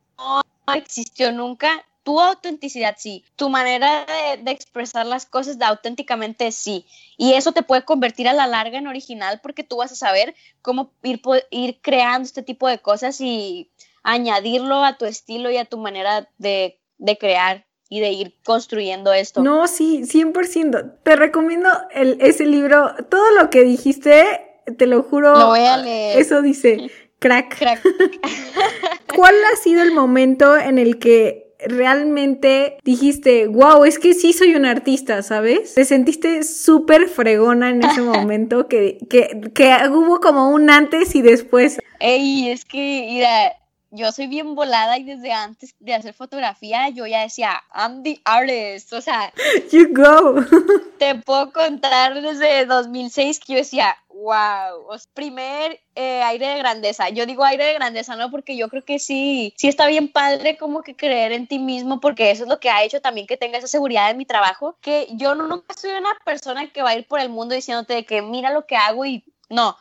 [0.74, 1.86] existió nunca.
[2.04, 4.06] Tu autenticidad sí, tu manera
[4.42, 6.86] de, expresar las cosas auténticamente sí.
[7.18, 10.34] Y eso te puede convertir a la larga en original porque tú vas a saber
[10.62, 13.70] cómo ir, ir creando este tipo de cosas y
[14.02, 19.14] añadirlo a tu estilo y a tu manera de, de crear y de ir construyendo
[19.14, 19.44] esto.
[19.44, 21.00] No, sí, 100%.
[21.04, 22.94] Te recomiendo el, ese libro.
[23.10, 25.38] Todo lo que dijiste, te lo juro.
[25.38, 26.20] Lo voy a leer.
[26.20, 27.58] Eso dice, crack.
[27.58, 27.82] Crack.
[29.16, 34.56] ¿Cuál ha sido el momento en el que realmente dijiste, wow, es que sí soy
[34.56, 35.76] un artista, ¿sabes?
[35.76, 41.22] Te sentiste súper fregona en ese momento que, que, que hubo como un antes y
[41.22, 41.80] después.
[42.00, 43.54] Ey, es que, mira,
[43.92, 48.20] yo soy bien volada y desde antes de hacer fotografía yo ya decía, I'm the
[48.24, 49.34] artist, o sea,
[49.72, 50.36] you go.
[51.00, 57.10] te puedo contar desde 2006 que yo decía, wow, primer eh, aire de grandeza.
[57.10, 58.30] Yo digo aire de grandeza, ¿no?
[58.30, 62.00] Porque yo creo que sí, sí está bien padre como que creer en ti mismo,
[62.00, 64.78] porque eso es lo que ha hecho también que tenga esa seguridad en mi trabajo,
[64.82, 68.06] que yo nunca soy una persona que va a ir por el mundo diciéndote de
[68.06, 69.78] que mira lo que hago y no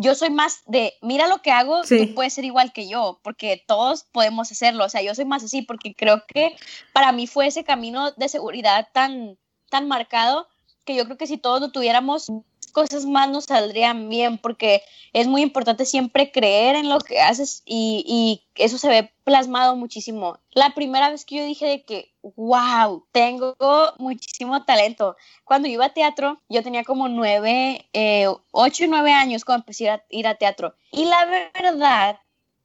[0.00, 3.64] yo soy más de, mira lo que hago, tú puedes ser igual que yo, porque
[3.66, 4.84] todos podemos hacerlo.
[4.84, 6.54] O sea, yo soy más así porque creo que
[6.92, 9.36] para mí fue ese camino de seguridad tan,
[9.70, 10.46] tan marcado
[10.84, 12.30] que yo creo que si todos lo tuviéramos,
[12.70, 17.62] cosas más nos saldrían bien, porque es muy importante siempre creer en lo que haces
[17.64, 20.38] y, eso se ve plasmado muchísimo.
[20.50, 23.54] La primera vez que yo dije de que, wow, tengo
[23.98, 25.16] muchísimo talento.
[25.44, 29.90] Cuando iba a teatro, yo tenía como nueve, eh, ocho y nueve años cuando empecé
[29.90, 30.74] a ir a teatro.
[30.90, 32.18] Y la verdad,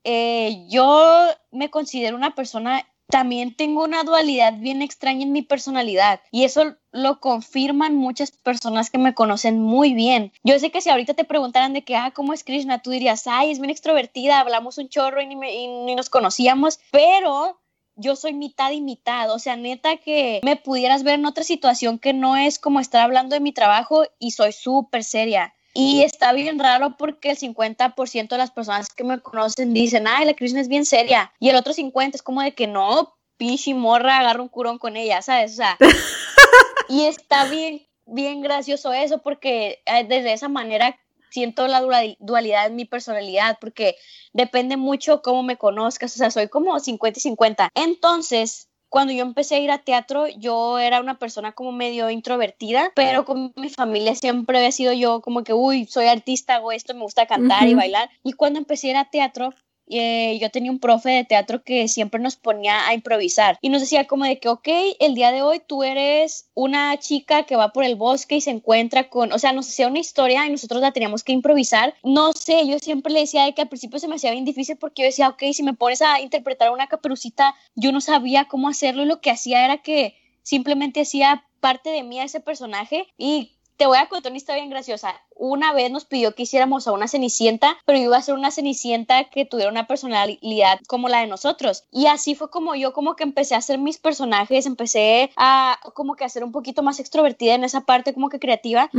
[0.03, 6.21] eh, yo me considero una persona también tengo una dualidad bien extraña en mi personalidad
[6.31, 10.31] y eso lo confirman muchas personas que me conocen muy bien.
[10.43, 12.81] Yo sé que si ahorita te preguntaran de que, ah, ¿cómo es Krishna?
[12.81, 17.59] Tú dirías, ay, es bien extrovertida, hablamos un chorro y ni, nos conocíamos, pero
[17.95, 21.99] yo soy mitad y mitad, o sea, neta que me pudieras ver en otra situación
[21.99, 25.53] que no es como estar hablando de mi trabajo y soy súper seria.
[25.73, 30.25] Y está bien raro porque el 50% de las personas que me conocen dicen, ay,
[30.25, 31.33] la Krishna es bien seria.
[31.39, 34.95] Y el otro 50% es como de que no, pinche morra, agarra un curón con
[34.95, 35.53] ella, ¿sabes?
[35.53, 35.77] O sea,
[36.89, 40.97] y está bien, bien gracioso eso porque eh, desde esa manera
[41.31, 41.81] siento la
[42.19, 43.95] dualidad en mi personalidad porque
[44.33, 47.69] depende mucho cómo me conozcas, o sea, soy como 50 y 50.
[47.73, 52.91] Entonces, cuando yo empecé a ir a teatro, yo era una persona como medio introvertida,
[52.95, 56.93] pero con mi familia siempre había sido yo como que, uy, soy artista, hago esto,
[56.93, 58.11] me gusta cantar y bailar.
[58.21, 59.55] Y cuando empecé a ir a teatro,
[59.87, 63.81] eh, yo tenía un profe de teatro que siempre nos ponía a improvisar y nos
[63.81, 64.67] decía como de que, ok,
[64.99, 68.51] el día de hoy tú eres una chica que va por el bosque y se
[68.51, 71.95] encuentra con, o sea, nos hacía una historia y nosotros la teníamos que improvisar.
[72.03, 74.77] No sé, yo siempre le decía de que al principio se me hacía bien difícil
[74.77, 78.69] porque yo decía, ok, si me pones a interpretar una caperucita, yo no sabía cómo
[78.69, 83.07] hacerlo y lo que hacía era que simplemente hacía parte de mí a ese personaje
[83.17, 85.15] y te voy a contar una historia bien graciosa.
[85.35, 89.25] Una vez nos pidió que hiciéramos a una cenicienta, pero iba a ser una cenicienta
[89.25, 91.83] que tuviera una personalidad como la de nosotros.
[91.91, 96.15] Y así fue como yo como que empecé a hacer mis personajes, empecé a como
[96.15, 98.89] que a ser un poquito más extrovertida en esa parte como que creativa.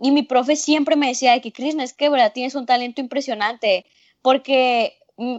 [0.00, 3.00] Y mi profe siempre me decía de que, Krishna, es que verdad tienes un talento
[3.00, 3.86] impresionante,
[4.22, 5.36] porque mm,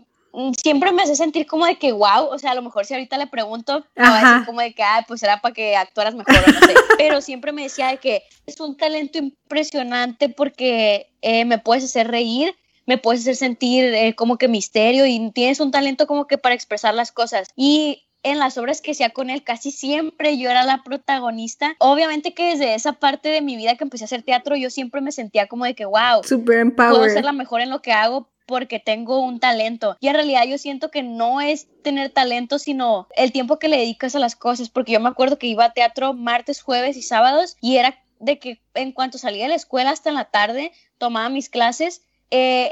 [0.62, 3.18] siempre me hace sentir como de que, wow, o sea, a lo mejor si ahorita
[3.18, 6.36] le pregunto, va a decir como de que, ah, pues era para que actuaras mejor
[6.36, 6.74] o no sé.
[6.98, 12.08] Pero siempre me decía de que es un talento impresionante porque eh, me puedes hacer
[12.10, 16.38] reír, me puedes hacer sentir eh, como que misterio y tienes un talento como que
[16.38, 17.50] para expresar las cosas.
[17.56, 21.76] Y en las obras que hacía con él casi siempre yo era la protagonista.
[21.80, 25.02] Obviamente que desde esa parte de mi vida que empecé a hacer teatro yo siempre
[25.02, 26.98] me sentía como de que wow, super empowered.
[26.98, 29.96] Puedo ser la mejor en lo que hago porque tengo un talento.
[30.00, 33.78] Y en realidad yo siento que no es tener talento, sino el tiempo que le
[33.78, 37.04] dedicas a las cosas, porque yo me acuerdo que iba a teatro martes, jueves y
[37.04, 40.72] sábados y era de que en cuanto salía de la escuela hasta en la tarde,
[40.98, 42.70] tomaba mis clases eh,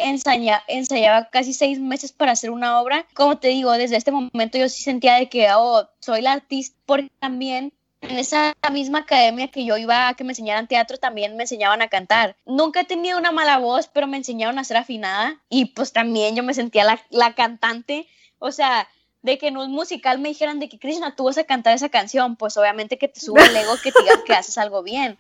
[0.67, 3.07] ensayaba casi seis meses para hacer una obra.
[3.15, 6.77] Como te digo, desde este momento yo sí sentía de que oh, soy la artista,
[6.85, 11.35] porque también en esa misma academia que yo iba a que me enseñaran teatro, también
[11.35, 12.35] me enseñaban a cantar.
[12.45, 16.35] Nunca he tenido una mala voz, pero me enseñaron a ser afinada y pues también
[16.35, 18.07] yo me sentía la, la cantante.
[18.39, 18.87] O sea,
[19.21, 21.89] de que en un musical me dijeran de que Krishna, tú vas a cantar esa
[21.89, 25.17] canción, pues obviamente que te sube el ego que te digan que haces algo bien.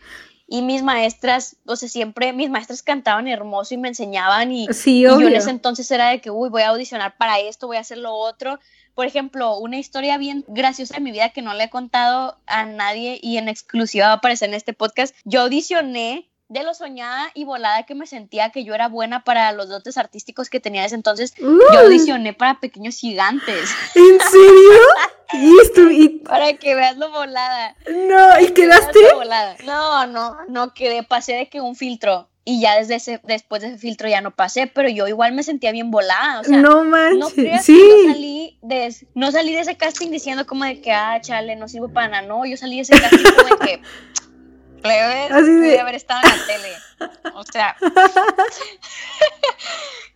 [0.47, 5.01] Y mis maestras, o sea, siempre mis maestras cantaban hermoso y me enseñaban y, y
[5.01, 7.81] yo en ese entonces era de que, uy, voy a audicionar para esto, voy a
[7.81, 8.59] hacer lo otro
[8.97, 12.65] por ejemplo, una historia bien graciosa de mi vida que no le he contado a
[12.65, 15.15] nadie y en exclusiva va a aparecer en este podcast.
[15.23, 19.51] Yo audicioné de lo soñada y volada que me sentía que yo era buena para
[19.51, 23.69] los dotes artísticos que tenía ese entonces, yo audicioné para pequeños gigantes.
[23.95, 24.79] ¿En serio?
[25.33, 25.91] ¿Y esto?
[25.91, 27.75] y- para que veas lo volada.
[27.89, 28.99] No, ¿y quedaste?
[29.13, 29.55] volada.
[29.65, 32.29] No, no, no quedé, pasé de que un filtro.
[32.49, 35.43] Y ya desde ese, después de ese filtro ya no pasé, pero yo igual me
[35.43, 36.39] sentía bien volada.
[36.39, 37.33] O sea, no no manches.
[37.33, 37.73] creas sí.
[37.77, 41.57] que yo salí de, no salí de ese casting diciendo como de que, ah, chale,
[41.57, 42.21] no sirvo para nada.
[42.25, 43.81] No, yo salí de ese casting como de que,
[44.81, 46.73] plebe, Así de- haber estado en la tele.
[47.35, 47.75] O sea.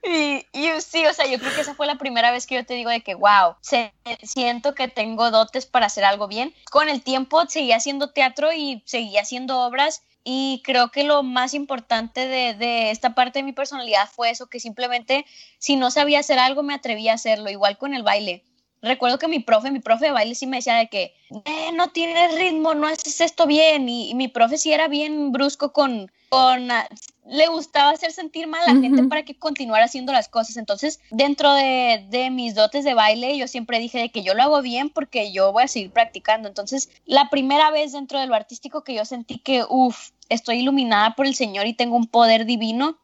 [0.03, 2.65] y, y sí, o sea, yo creo que esa fue la primera vez que yo
[2.65, 3.93] te digo de que, wow, se-
[4.23, 6.53] siento que tengo dotes para hacer algo bien.
[6.71, 10.03] Con el tiempo seguí haciendo teatro y seguí haciendo obras.
[10.23, 14.45] Y creo que lo más importante de, de esta parte de mi personalidad fue eso,
[14.47, 15.25] que simplemente
[15.57, 18.43] si no sabía hacer algo me atreví a hacerlo, igual con el baile.
[18.81, 21.13] Recuerdo que mi profe, mi profe de baile sí me decía de que
[21.45, 23.87] "Eh, no tienes ritmo, no haces esto bien.
[23.87, 26.87] Y, y mi profe sí era bien brusco con, con ah,
[27.27, 30.57] le gustaba hacer sentir mal a la gente para que continuara haciendo las cosas.
[30.57, 34.41] Entonces, dentro de, de mis dotes de baile, yo siempre dije de que yo lo
[34.43, 36.47] hago bien porque yo voy a seguir practicando.
[36.47, 41.13] Entonces, la primera vez dentro de lo artístico que yo sentí que, uff, estoy iluminada
[41.15, 42.97] por el Señor y tengo un poder divino,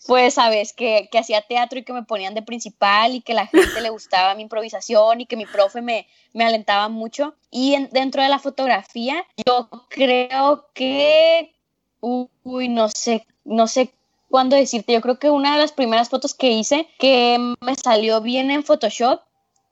[0.00, 3.46] fue, sabes, que, que hacía teatro y que me ponían de principal y que la
[3.46, 7.34] gente le gustaba mi improvisación y que mi profe me, me alentaba mucho.
[7.50, 11.52] Y en- dentro de la fotografía, yo creo que,
[12.00, 13.92] uy, no sé, no sé
[14.28, 18.20] cuándo decirte, yo creo que una de las primeras fotos que hice que me salió
[18.20, 19.20] bien en Photoshop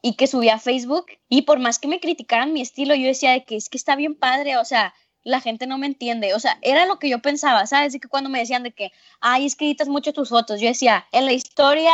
[0.02, 3.32] y que subí a Facebook y por más que me criticaran mi estilo, yo decía
[3.32, 4.94] de que es que está bien padre, o sea,
[5.24, 7.94] la gente no me entiende, o sea, era lo que yo pensaba, ¿sabes?
[7.94, 10.68] Y que cuando me decían de que, ay, es que editas mucho tus fotos, yo
[10.68, 11.92] decía, en la historia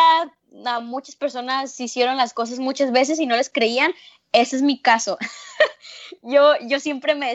[0.64, 3.92] a muchas personas hicieron las cosas muchas veces y no les creían,
[4.32, 5.18] ese es mi caso.
[6.22, 7.32] yo, yo siempre me,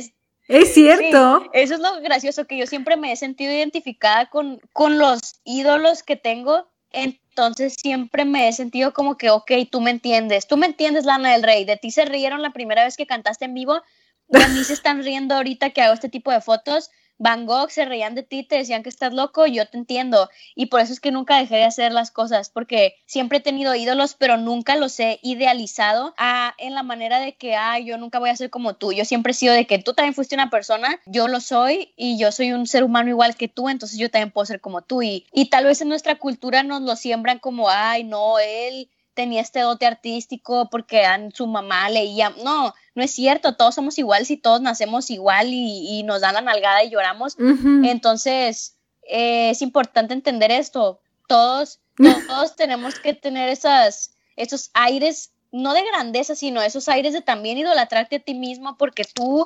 [0.47, 1.41] Es cierto.
[1.41, 5.19] Sí, eso es lo gracioso, que yo siempre me he sentido identificada con, con los
[5.43, 6.67] ídolos que tengo.
[6.91, 11.33] Entonces siempre me he sentido como que, ok, tú me entiendes, tú me entiendes, Lana
[11.33, 11.65] del Rey.
[11.65, 13.81] De ti se rieron la primera vez que cantaste en vivo,
[14.47, 16.91] de mí se están riendo ahorita que hago este tipo de fotos.
[17.21, 20.30] Van Gogh se reían de ti, te decían que estás loco, yo te entiendo.
[20.55, 23.75] Y por eso es que nunca dejé de hacer las cosas, porque siempre he tenido
[23.75, 28.19] ídolos, pero nunca los he idealizado a, en la manera de que, ay, yo nunca
[28.19, 28.93] voy a ser como tú.
[28.93, 32.17] Yo siempre he sido de que tú también fuiste una persona, yo lo soy y
[32.17, 35.01] yo soy un ser humano igual que tú, entonces yo también puedo ser como tú.
[35.01, 38.89] Y, y tal vez en nuestra cultura nos lo siembran como, ay, no, él
[39.20, 42.30] tenía este dote artístico porque a su mamá leía.
[42.41, 46.36] No, no es cierto, todos somos iguales y todos nacemos igual y, y nos dan
[46.36, 47.36] la nalgada y lloramos.
[47.84, 51.01] Entonces, eh, es importante entender esto.
[51.28, 51.82] Todos,
[52.30, 57.57] todos tenemos que tener esas, esos aires, no de grandeza, sino esos aires de también
[57.57, 59.45] idolatrarte a ti mismo, porque tú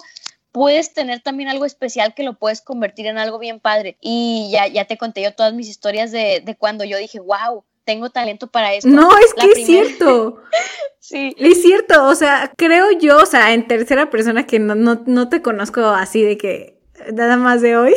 [0.51, 3.97] puedes tener también algo especial que lo puedes convertir en algo bien padre.
[4.01, 7.63] Y ya, ya te conté yo todas mis historias de, de cuando yo dije, wow,
[7.83, 8.89] tengo talento para esto.
[8.89, 10.41] No, es La que es cierto.
[11.05, 11.35] Sí.
[11.37, 15.27] Es cierto, o sea, creo yo, o sea, en tercera persona que no, no, no
[15.27, 16.79] te conozco así de que
[17.11, 17.93] nada más de hoy,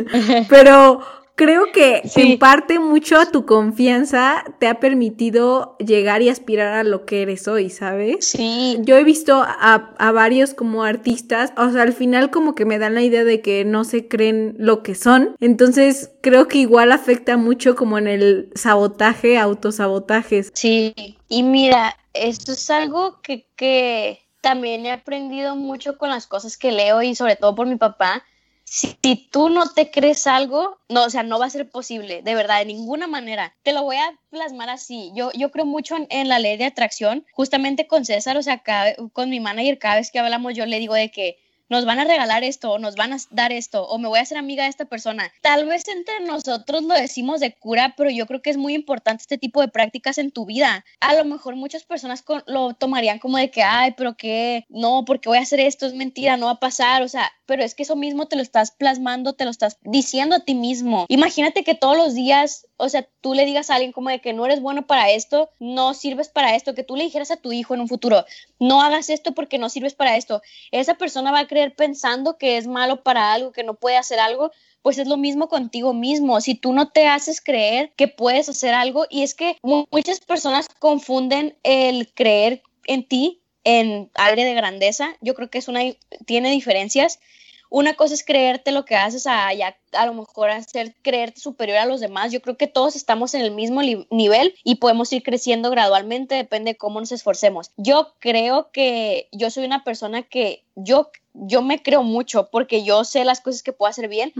[0.50, 1.00] pero
[1.40, 2.32] creo que Sí.
[2.32, 7.22] en parte mucho a tu confianza te ha permitido llegar y aspirar a lo que
[7.22, 8.26] eres hoy, ¿sabes?
[8.26, 12.66] Sí, Yo he visto a, a varios como artistas, o sea, al final como que
[12.66, 16.58] me dan la idea de que no se creen lo que son, entonces creo que
[16.58, 20.50] igual afecta mucho como en el sabotaje, autosabotajes.
[20.52, 20.94] Sí,
[21.28, 26.70] y mira, esto es algo que, que también he aprendido mucho con las cosas que
[26.70, 28.24] leo y sobre todo por mi papá.
[28.72, 28.94] Si,
[29.32, 32.60] tú no te crees algo, no, o sea, no va a ser posible, de verdad,
[32.60, 33.56] de ninguna manera.
[33.64, 35.10] Te lo voy a plasmar así.
[35.14, 38.58] Yo, yo creo mucho en, en la ley de atracción, justamente con César, o sea,
[38.62, 41.36] cada- con mi manager, cada vez que hablamos, yo le digo de que
[41.70, 44.22] nos van a regalar esto, o nos van a dar esto, o me voy a
[44.22, 45.32] hacer amiga de esta persona.
[45.40, 49.22] Tal vez entre nosotros lo decimos de cura, pero yo creo que es muy importante
[49.22, 50.84] este tipo de prácticas en tu vida.
[51.00, 55.28] A lo mejor muchas personas lo tomarían como de que, ay, pero qué, no, porque
[55.28, 57.84] voy a hacer esto, es mentira, no va a pasar, o sea, pero es que
[57.84, 61.06] eso mismo te lo estás plasmando, te lo estás diciendo a ti mismo.
[61.08, 64.32] Imagínate que todos los días, o sea, tú le digas a alguien como de que
[64.32, 67.52] no eres bueno para esto, no sirves para esto, que tú le dijeras a tu
[67.52, 68.24] hijo en un futuro,
[68.58, 70.42] no hagas esto porque no sirves para esto.
[70.70, 74.18] Esa persona va a creer pensando que es malo para algo, que no puede hacer
[74.18, 74.50] algo,
[74.82, 76.40] pues es lo mismo contigo mismo.
[76.40, 80.20] Si tú no te haces creer que puedes hacer algo, y es que mu- muchas
[80.20, 85.80] personas confunden el creer en ti en área de grandeza, yo creo que es una,
[86.26, 87.20] tiene diferencias.
[87.68, 89.52] Una cosa es creerte lo que haces a,
[89.92, 92.32] a lo mejor hacer creerte superior a los demás.
[92.32, 96.72] Yo creo que todos estamos en el mismo nivel y podemos ir creciendo gradualmente, depende
[96.72, 97.70] de cómo nos esforcemos.
[97.76, 103.04] Yo creo que yo soy una persona que yo yo me creo mucho porque yo
[103.04, 104.32] sé las cosas que puedo hacer bien,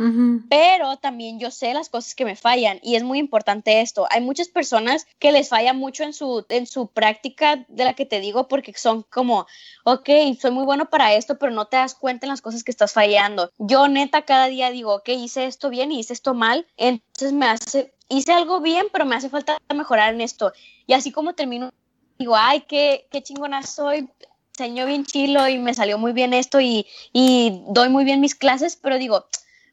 [0.48, 4.06] pero también yo sé las cosas que me fallan y es muy importante esto.
[4.10, 8.06] Hay muchas personas que les falla mucho en su, en su práctica de la que
[8.06, 9.46] te digo porque son como,
[9.84, 10.08] ok,
[10.40, 12.92] soy muy bueno para esto, pero no te das cuenta en las cosas que estás
[12.92, 13.52] fallando.
[13.58, 17.46] Yo neta cada día digo, ok, hice esto bien y hice esto mal, entonces me
[17.46, 20.52] hace, hice algo bien, pero me hace falta mejorar en esto.
[20.86, 21.70] Y así como termino
[22.18, 24.08] digo, ay, qué, qué chingona soy,
[24.52, 28.34] enseño bien chilo y me salió muy bien esto y, y doy muy bien mis
[28.34, 29.26] clases, pero digo,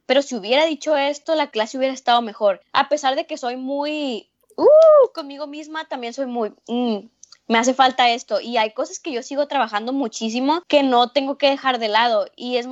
[0.06, 2.62] pero si hubiera dicho esto, la clase hubiera estado mejor.
[2.72, 7.00] A pesar de que soy muy, uh, conmigo misma, también soy muy, mm,
[7.48, 8.40] me hace falta esto.
[8.40, 12.28] Y hay cosas que yo sigo trabajando muchísimo que no tengo que dejar de lado.
[12.38, 12.68] Y es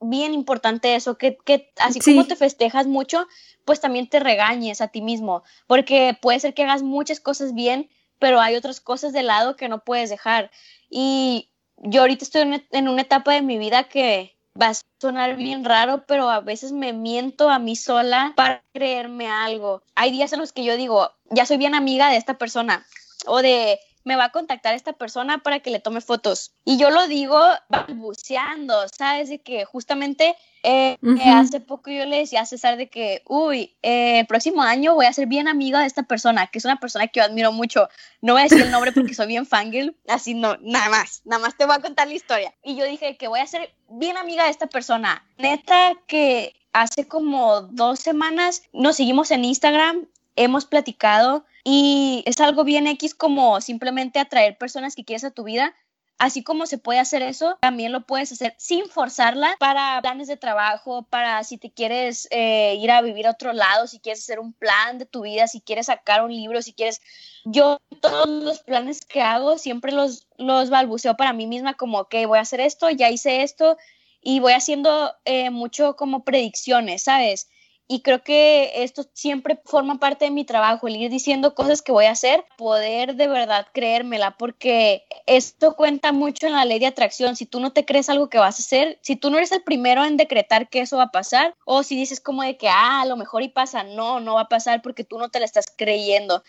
[0.00, 3.26] bien importante eso, que, que así como te festejas mucho,
[3.64, 7.88] pues también te regañes a ti mismo, porque puede ser que hagas muchas cosas bien,
[8.18, 10.50] pero hay otras cosas de lado que no puedes dejar.
[10.88, 15.64] Y yo ahorita estoy en una etapa de mi vida que va a sonar bien
[15.64, 19.82] raro, pero a veces me miento a mí sola para creerme algo.
[19.94, 22.86] Hay días en los que yo digo, ya soy bien amiga de esta persona
[23.26, 26.52] o de me va a contactar esta persona para que le tome fotos.
[26.64, 29.28] Y yo lo digo balbuceando, ¿sabes?
[29.28, 30.96] De que justamente eh,
[31.26, 35.06] hace poco yo le decía a César de que, uy, eh, el próximo año voy
[35.06, 37.88] a ser bien amiga de esta persona, que es una persona que yo admiro mucho.
[38.20, 41.42] No voy a decir el nombre porque soy bien fangirl, así no, nada más, nada
[41.42, 42.54] más te voy a contar la historia.
[42.62, 45.26] Y yo dije que voy a ser bien amiga de esta persona.
[45.36, 50.06] Neta que hace como dos semanas nos seguimos en Instagram,
[50.36, 55.44] hemos platicado y es algo bien X como simplemente atraer personas que quieres a tu
[55.44, 55.74] vida.
[56.18, 60.38] Así como se puede hacer eso, también lo puedes hacer sin forzarla para planes de
[60.38, 64.40] trabajo, para si te quieres eh, ir a vivir a otro lado, si quieres hacer
[64.40, 67.02] un plan de tu vida, si quieres sacar un libro, si quieres...
[67.44, 72.14] Yo todos los planes que hago siempre los, los balbuceo para mí misma como, ok,
[72.26, 73.76] voy a hacer esto, ya hice esto
[74.22, 77.48] y voy haciendo eh, mucho como predicciones, ¿sabes?
[77.88, 81.92] Y creo que esto siempre forma parte de mi trabajo, el ir diciendo cosas que
[81.92, 86.86] voy a hacer, poder de verdad creérmela, porque esto cuenta mucho en la ley de
[86.86, 87.36] atracción.
[87.36, 89.62] Si tú no te crees algo que vas a hacer, si tú no eres el
[89.62, 93.02] primero en decretar que eso va a pasar, o si dices como de que, ah,
[93.02, 95.46] a lo mejor y pasa, no, no va a pasar porque tú no te la
[95.46, 96.42] estás creyendo.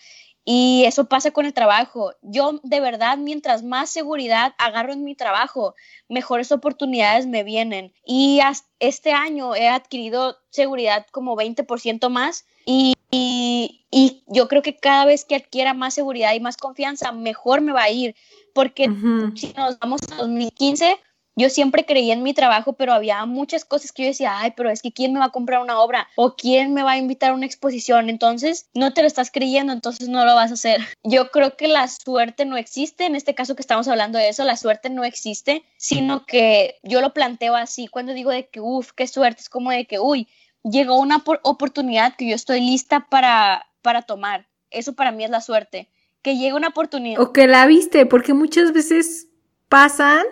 [0.49, 2.13] Y eso pasa con el trabajo.
[2.21, 5.75] Yo de verdad, mientras más seguridad agarro en mi trabajo,
[6.07, 7.93] mejores oportunidades me vienen.
[8.05, 8.39] Y
[8.79, 15.25] este año he adquirido seguridad como 20% más y, y, yo creo que cada vez
[15.25, 18.15] que adquiera más seguridad y más confianza, mejor me va a ir.
[18.53, 18.89] Porque
[19.35, 20.97] si nos vamos a 2015,
[21.37, 24.71] yo siempre creía en mi trabajo, pero había muchas cosas que yo decía, ay, pero
[24.71, 26.07] es que ¿quién me va a comprar una obra?
[26.15, 28.09] ¿O quién me va a invitar a una exposición?
[28.09, 30.81] Entonces, no te lo estás creyendo, entonces no lo vas a hacer.
[31.03, 34.43] Yo creo que la suerte no existe, en este caso que estamos hablando de eso,
[34.43, 38.91] la suerte no existe, sino que yo lo planteo así, cuando digo de que, uff,
[38.93, 40.27] qué suerte, es como de que, uy,
[40.63, 44.47] llegó una oportunidad que yo estoy lista para, para tomar.
[44.71, 45.89] Eso para mí es la suerte.
[46.23, 47.21] Que llegue una oportunidad.
[47.21, 49.27] O que la viste, porque muchas veces
[49.69, 50.25] pasan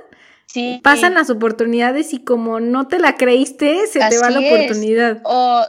[0.83, 5.21] Pasan las oportunidades y como no te la creíste, se te va la oportunidad.
[5.23, 5.65] O,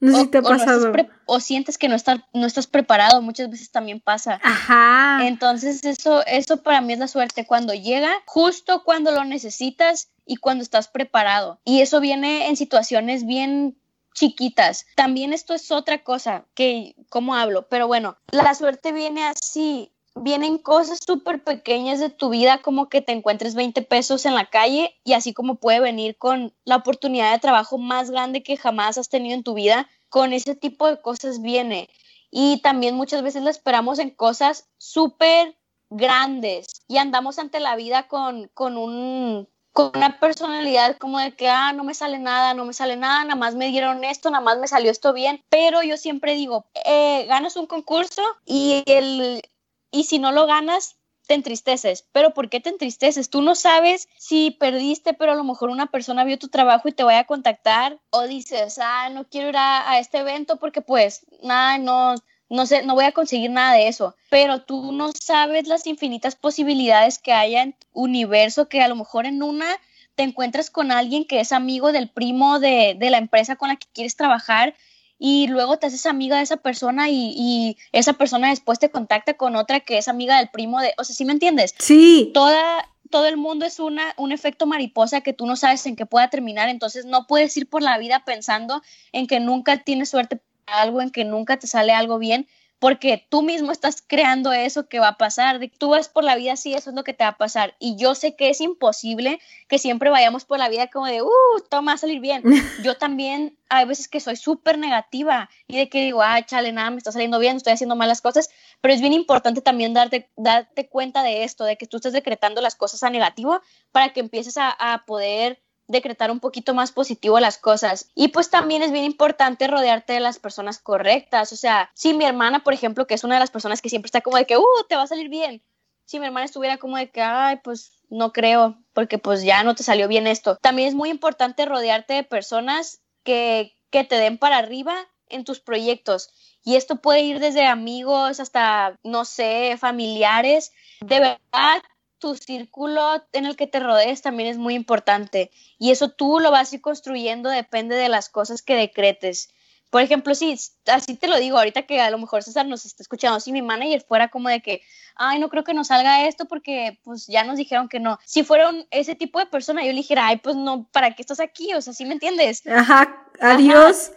[0.00, 0.92] no te ha pasado.
[1.26, 4.40] o sientes que no estás, no estás preparado, muchas veces también pasa.
[4.42, 5.26] Ajá.
[5.26, 10.36] Entonces, eso, eso para mí es la suerte, cuando llega, justo cuando lo necesitas y
[10.36, 11.60] cuando estás preparado.
[11.64, 13.76] Y eso viene en situaciones bien
[14.14, 14.86] chiquitas.
[14.96, 17.68] También esto es otra cosa que, ¿cómo hablo?
[17.68, 23.00] Pero bueno, la suerte viene así vienen cosas súper pequeñas de tu vida, como que
[23.00, 27.32] te encuentres 20 pesos en la calle y así como puede venir con la oportunidad
[27.32, 31.00] de trabajo más grande que jamás has tenido en tu vida, con ese tipo de
[31.00, 31.88] cosas viene.
[32.30, 35.56] Y también muchas veces lo esperamos en cosas súper
[35.90, 41.48] grandes y andamos ante la vida con, con un con una personalidad como de que,
[41.48, 44.42] ah, no me sale nada, no me sale nada, nada más me dieron esto, nada
[44.42, 49.42] más me salió esto bien, pero yo siempre digo, eh, ganas un concurso y el,
[49.90, 50.96] y si no lo ganas,
[51.30, 52.06] te entristeces.
[52.10, 53.30] Pero ¿por qué te entristeces?
[53.30, 56.92] Tú no sabes si perdiste, pero a lo mejor una persona vio tu trabajo y
[56.92, 61.24] te vaya a contactar o dices, ah, no quiero ir a, este evento porque pues
[61.40, 62.16] nada, no,
[62.48, 64.16] no sé, no voy a conseguir nada de eso.
[64.28, 69.24] Pero tú no sabes las infinitas posibilidades que hay en universo que a lo mejor
[69.24, 69.68] en una
[70.16, 73.76] te encuentras con alguien que es amigo del primo de, de la empresa con la
[73.76, 74.74] que quieres trabajar
[75.22, 79.54] y luego te haces amiga de esa persona y, esa persona después te contacta con
[79.54, 81.74] otra que es amiga del primo de, o sea, ¿sí me entiendes?
[81.78, 82.30] Sí.
[82.32, 86.06] Toda, todo el mundo es una, un efecto mariposa que tú no sabes en qué
[86.06, 90.40] pueda terminar, entonces no puedes ir por la vida pensando en que nunca tienes suerte
[90.64, 92.48] para algo, en que nunca te sale algo bien,
[92.80, 95.58] porque tú mismo estás creando eso que va a pasar.
[95.58, 97.76] De, tú vas por la vida así, eso es lo que te va a pasar.
[97.78, 101.28] Y yo sé que es imposible que siempre vayamos por la vida como de, uh,
[101.68, 102.42] todo va a salir bien.
[102.82, 106.90] Yo también hay veces que soy súper negativa y de que digo, ah, chale, nada,
[106.90, 108.48] me está saliendo bien, estoy haciendo malas cosas,
[108.80, 112.62] pero es bien importante también darte, darte cuenta de esto, de que tú estés decretando
[112.62, 113.60] las cosas a negativo
[113.92, 118.10] para que empieces a, a poder decretar un poquito más positivo las cosas.
[118.14, 121.52] Y pues también es bien importante rodearte de las personas correctas.
[121.52, 124.06] O sea, si mi hermana, por ejemplo, que es una de las personas que siempre
[124.06, 125.62] está como de que, uh, te va a salir bien.
[126.04, 129.74] Si mi hermana estuviera como de que, ay, pues no creo, porque pues ya no
[129.74, 130.56] te salió bien esto.
[130.56, 134.94] También es muy importante rodearte de personas que, que te den para arriba
[135.28, 136.30] en tus proyectos.
[136.64, 140.72] Y esto puede ir desde amigos hasta, no sé, familiares.
[141.00, 141.82] De verdad,
[142.20, 146.52] tu círculo en el que te rodees también es muy importante y eso tú lo
[146.52, 149.48] vas a ir construyendo depende de las cosas que decretes.
[149.90, 150.56] Por ejemplo, si
[150.86, 153.60] así te lo digo, ahorita que a lo mejor César nos está escuchando, si mi
[153.60, 154.82] manager fuera como de que,
[155.16, 158.16] ay, no creo que nos salga esto porque pues ya nos dijeron que no.
[158.24, 161.40] Si fuera ese tipo de persona, yo le dijera, ay, pues no, ¿para qué estás
[161.40, 161.74] aquí?
[161.74, 162.64] O sea, ¿sí me entiendes?
[162.68, 164.12] Ajá, adiós.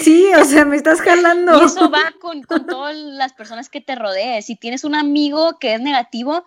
[0.00, 1.60] Sí, o sea, me estás jalando.
[1.62, 4.46] Y eso va con, con todas las personas que te rodees.
[4.46, 6.44] Si tienes un amigo que es negativo,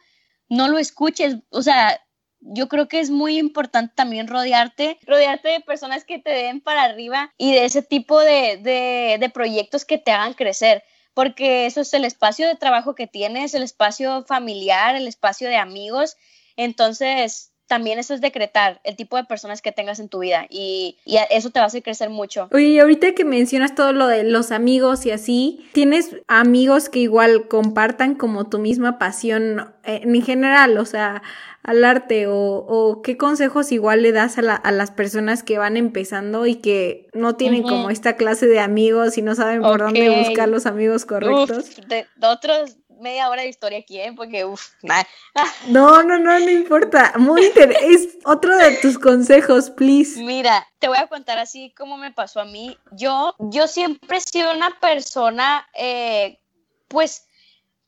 [0.49, 1.37] no lo escuches.
[1.49, 1.99] O sea,
[2.41, 6.83] yo creo que es muy importante también rodearte, rodearte de personas que te den para
[6.83, 8.57] arriba y de ese tipo de,
[9.19, 10.83] de, proyectos que te hagan crecer
[11.13, 15.57] porque eso es el espacio de trabajo que tienes, el espacio familiar, el espacio de
[15.57, 16.15] amigos.
[16.55, 20.97] Entonces, también eso es decretar el tipo de personas que tengas en tu vida y,
[21.29, 22.49] eso te va a hacer crecer mucho.
[22.51, 27.47] Oye, ahorita que mencionas todo lo de los amigos y así, ¿tienes amigos que igual
[27.47, 31.21] compartan como tu misma pasión eh, en general, o sea,
[31.61, 36.55] al arte o, qué consejos igual le das a, las personas que van empezando y
[36.55, 40.65] que no tienen como esta clase de amigos y no saben por dónde buscar los
[40.65, 41.75] amigos correctos?
[41.87, 44.13] de otros media hora de historia aquí, ¿eh?
[44.15, 44.71] Porque, uff.
[45.67, 47.13] No, no, no, no importa.
[47.17, 47.93] Muy interesante.
[47.93, 50.21] Es otro de tus consejos, please.
[50.21, 52.77] Mira, te voy a contar así como me pasó a mí.
[52.91, 56.39] Yo, yo siempre he sido una persona, eh,
[56.87, 57.25] pues,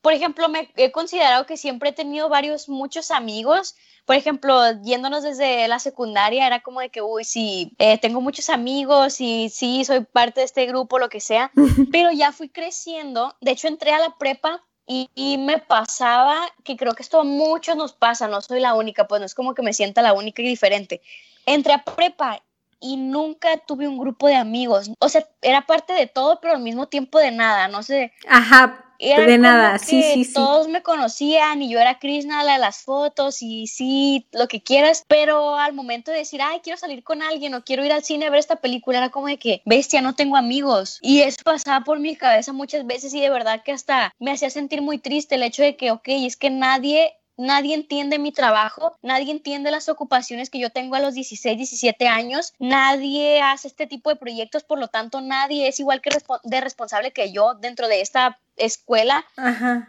[0.00, 3.76] por ejemplo, me he considerado que siempre he tenido varios, muchos amigos.
[4.04, 8.50] Por ejemplo, yéndonos desde la secundaria, era como de que, uy, sí, eh, tengo muchos
[8.50, 11.52] amigos y sí, soy parte de este grupo, lo que sea.
[11.92, 13.36] Pero ya fui creciendo.
[13.40, 17.76] De hecho, entré a la prepa y, me pasaba, que creo que esto a muchos
[17.76, 20.42] nos pasa, no soy la única, pues no es como que me sienta la única
[20.42, 21.00] y diferente.
[21.46, 22.42] Entré a prepa
[22.82, 24.90] y nunca tuve un grupo de amigos.
[24.98, 28.12] O sea, era parte de todo, pero al mismo tiempo de nada, no sé.
[28.28, 30.32] Ajá, de nada, sí, sí, sí.
[30.32, 34.62] Todos me conocían y yo era Krishna, la de las fotos y sí, lo que
[34.62, 38.04] quieras, pero al momento de decir, ay, quiero salir con alguien o quiero ir al
[38.04, 40.98] cine a ver esta película, era como de que, bestia, no tengo amigos.
[41.02, 44.50] Y eso pasaba por mi cabeza muchas veces y de verdad que hasta me hacía
[44.50, 47.12] sentir muy triste el hecho de que, ok, es que nadie
[47.42, 52.08] nadie entiende mi trabajo, nadie entiende las ocupaciones que yo tengo a los 16, 17
[52.08, 56.10] años, nadie hace este tipo de proyectos, por lo tanto nadie es igual que
[56.44, 59.24] de responsable que yo dentro de esta escuela.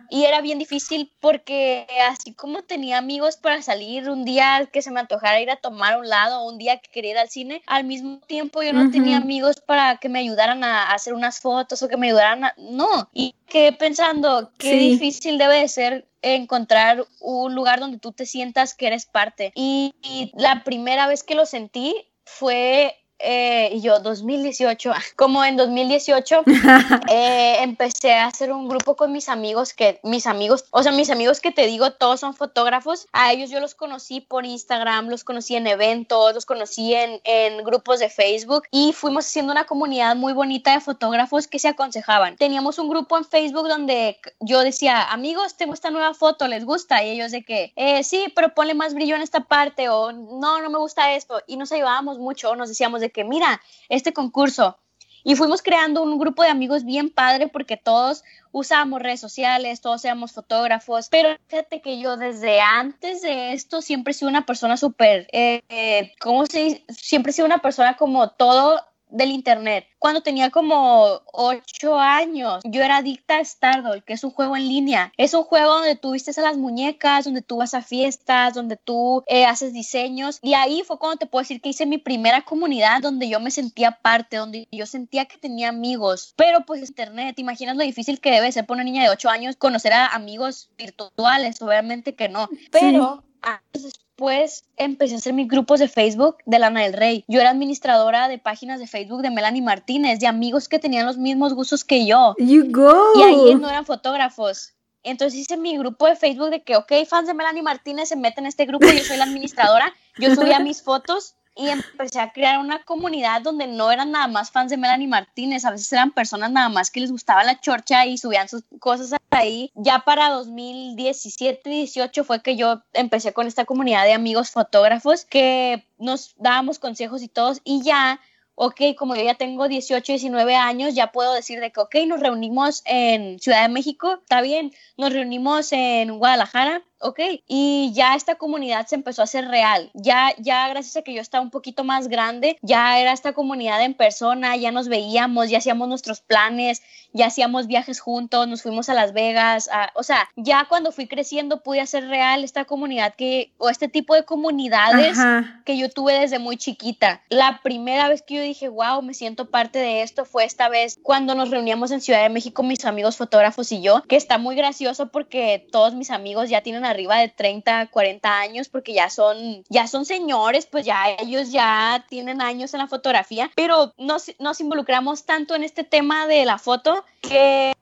[0.10, 4.92] Y era bien difícil porque así como tenía amigos para salir un día que se
[4.92, 7.84] me antojara ir a tomar un lado un día que quería ir al cine, al
[7.84, 11.88] mismo tiempo yo no tenía amigos para que me ayudaran a hacer unas fotos o
[11.88, 12.54] que me ayudaran a...
[12.58, 18.26] No, y quedé pensando qué difícil debe de ser encontrar un lugar donde tú te
[18.26, 19.52] sientas que eres parte.
[19.56, 19.94] y
[20.36, 21.96] la primera vez que lo sentí
[22.26, 26.44] fue eh, y yo 2018, como en 2018,
[27.10, 31.10] eh, empecé a hacer un grupo con mis amigos, que mis amigos, o sea, mis
[31.10, 35.24] amigos que te digo, todos son fotógrafos, a ellos yo los conocí por Instagram, los
[35.24, 40.16] conocí en eventos, los conocí en, en grupos de Facebook y fuimos haciendo una comunidad
[40.16, 42.36] muy bonita de fotógrafos que se aconsejaban.
[42.36, 47.04] Teníamos un grupo en Facebook donde yo decía, amigos, tengo esta nueva foto, ¿les gusta?
[47.04, 50.62] Y ellos de que, eh, sí, pero ponle más brillo en esta parte o no,
[50.62, 51.42] no me gusta esto.
[51.48, 54.78] Y nos ayudábamos mucho, nos decíamos de que, mira, este concurso.
[55.24, 60.04] Y fuimos creando un grupo de amigos bien padre porque todos usábamos redes sociales, todos
[60.04, 64.76] éramos fotógrafos, pero fíjate que yo desde antes de esto siempre he sido una persona
[64.76, 66.86] súper, eh, eh, ¿cómo se dice?
[66.90, 68.82] Siempre he sido una persona como todo
[69.14, 69.86] del internet.
[70.00, 74.68] Cuando tenía como 8 años, yo era adicta a Stardoll, que es un juego en
[74.68, 75.14] línea.
[75.18, 78.76] Es un juego donde tú vistes a las muñecas, donde tú vas a fiestas, donde
[78.76, 80.40] tú eh, haces diseños.
[80.42, 83.52] Y ahí fue cuando te puedo decir que hice mi primera comunidad donde yo me
[83.52, 86.34] sentía parte, donde yo sentía que tenía amigos.
[86.36, 89.30] Pero pues internet, ¿te imaginas lo difícil que debe ser para una niña de 8
[89.30, 91.62] años conocer a amigos virtuales?
[91.62, 92.50] Obviamente que no.
[92.72, 97.26] Pero años después empecé a hacer mis grupos de Facebook de Lana del Rey.
[97.28, 101.18] Yo era administradora de páginas de Facebook de Melanie Martínez, de amigos que tenían los
[101.18, 102.36] mismos gustos que yo.
[102.38, 103.20] You go.
[103.20, 104.74] Y ahí no eran fotógrafos.
[105.04, 108.46] Entonces hice mi grupo de Facebook de que, ok, fans de Melanie Martínez se meten
[108.46, 112.60] en este grupo, yo soy la administradora, yo subía mis fotos y empecé a crear
[112.60, 116.52] una comunidad donde no eran nada más fans de Melanie Martínez, a veces eran personas
[116.52, 119.72] nada más que les gustaba la chorcha y subían sus cosas ahí.
[119.76, 126.36] Ya para 2017-18 fue que yo empecé con esta comunidad de amigos fotógrafos que nos
[126.38, 128.20] dábamos consejos y todos y ya
[128.56, 132.20] ok, como yo ya tengo 18, 19 años, ya puedo decir de que, ok, nos
[132.20, 138.36] reunimos en Ciudad de México, está bien, nos reunimos en Guadalajara, ok, y ya esta
[138.36, 141.84] comunidad se empezó a hacer real, ya, ya gracias a que yo estaba un poquito
[141.84, 146.82] más grande, ya era esta comunidad en persona, ya nos veíamos, ya hacíamos nuestros planes,
[147.12, 151.62] ya hacíamos viajes juntos, nos fuimos a Las Vegas, o sea, ya cuando fui creciendo
[151.62, 155.18] pude hacer real esta comunidad que, o este tipo de comunidades
[155.66, 157.22] que yo tuve desde muy chiquita.
[157.30, 160.98] La primera vez que yo dije, wow, me siento parte de esto fue esta vez
[161.04, 164.56] cuando nos reuníamos en Ciudad de México, mis amigos fotógrafos y yo, que está muy
[164.56, 169.64] gracioso porque todos mis amigos ya tienen arriba de 30, 40 años porque ya son,
[169.70, 174.62] ya son señores, pues ya ellos ya tienen años en la fotografía, pero nos, nos
[174.62, 177.74] involucramos tanto en este tema de la foto que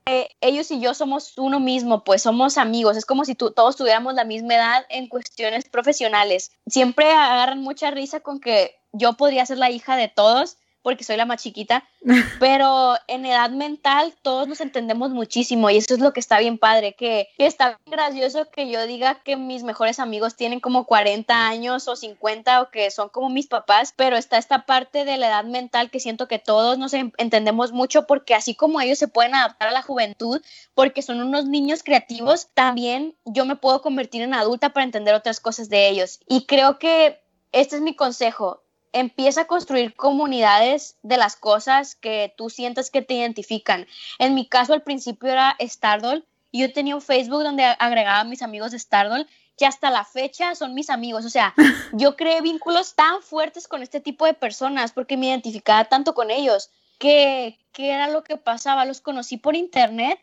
[0.41, 4.23] ellos y yo somos uno mismo, pues somos amigos, es como si todos tuviéramos la
[4.23, 6.51] misma edad en cuestiones profesionales.
[6.67, 11.17] Siempre agarran mucha risa con que yo podría ser la hija de todos, porque soy
[11.17, 11.83] la más chiquita,
[12.39, 16.57] pero en edad mental todos nos entendemos muchísimo y eso es lo que está bien
[16.57, 21.87] padre, que, está gracioso que yo diga que mis mejores amigos tienen como 40 años
[21.87, 25.43] o 50 o que son como mis papás, pero está esta parte de la edad
[25.43, 29.69] mental que siento que todos nos entendemos mucho porque así como ellos se pueden adaptar
[29.69, 30.41] a la juventud
[30.73, 35.39] porque son unos niños creativos, también yo me puedo convertir en adulta para entender otras
[35.39, 36.19] cosas de ellos.
[36.27, 37.21] Y creo que
[37.51, 38.63] este es mi consejo
[38.93, 43.87] empieza a construir comunidades de las cosas que tú sientas que te identifican.
[44.19, 48.25] En mi caso, al principio era Stardoll y yo tenía un Facebook donde agregaba a
[48.25, 49.27] mis amigos de Stardoll
[49.57, 51.25] que hasta la fecha son mis amigos.
[51.25, 51.53] O sea,
[51.93, 56.31] yo creé vínculos tan fuertes con este tipo de personas porque me identificaba tanto con
[56.31, 58.85] ellos que, que era lo que pasaba.
[58.85, 60.19] Los conocí por internet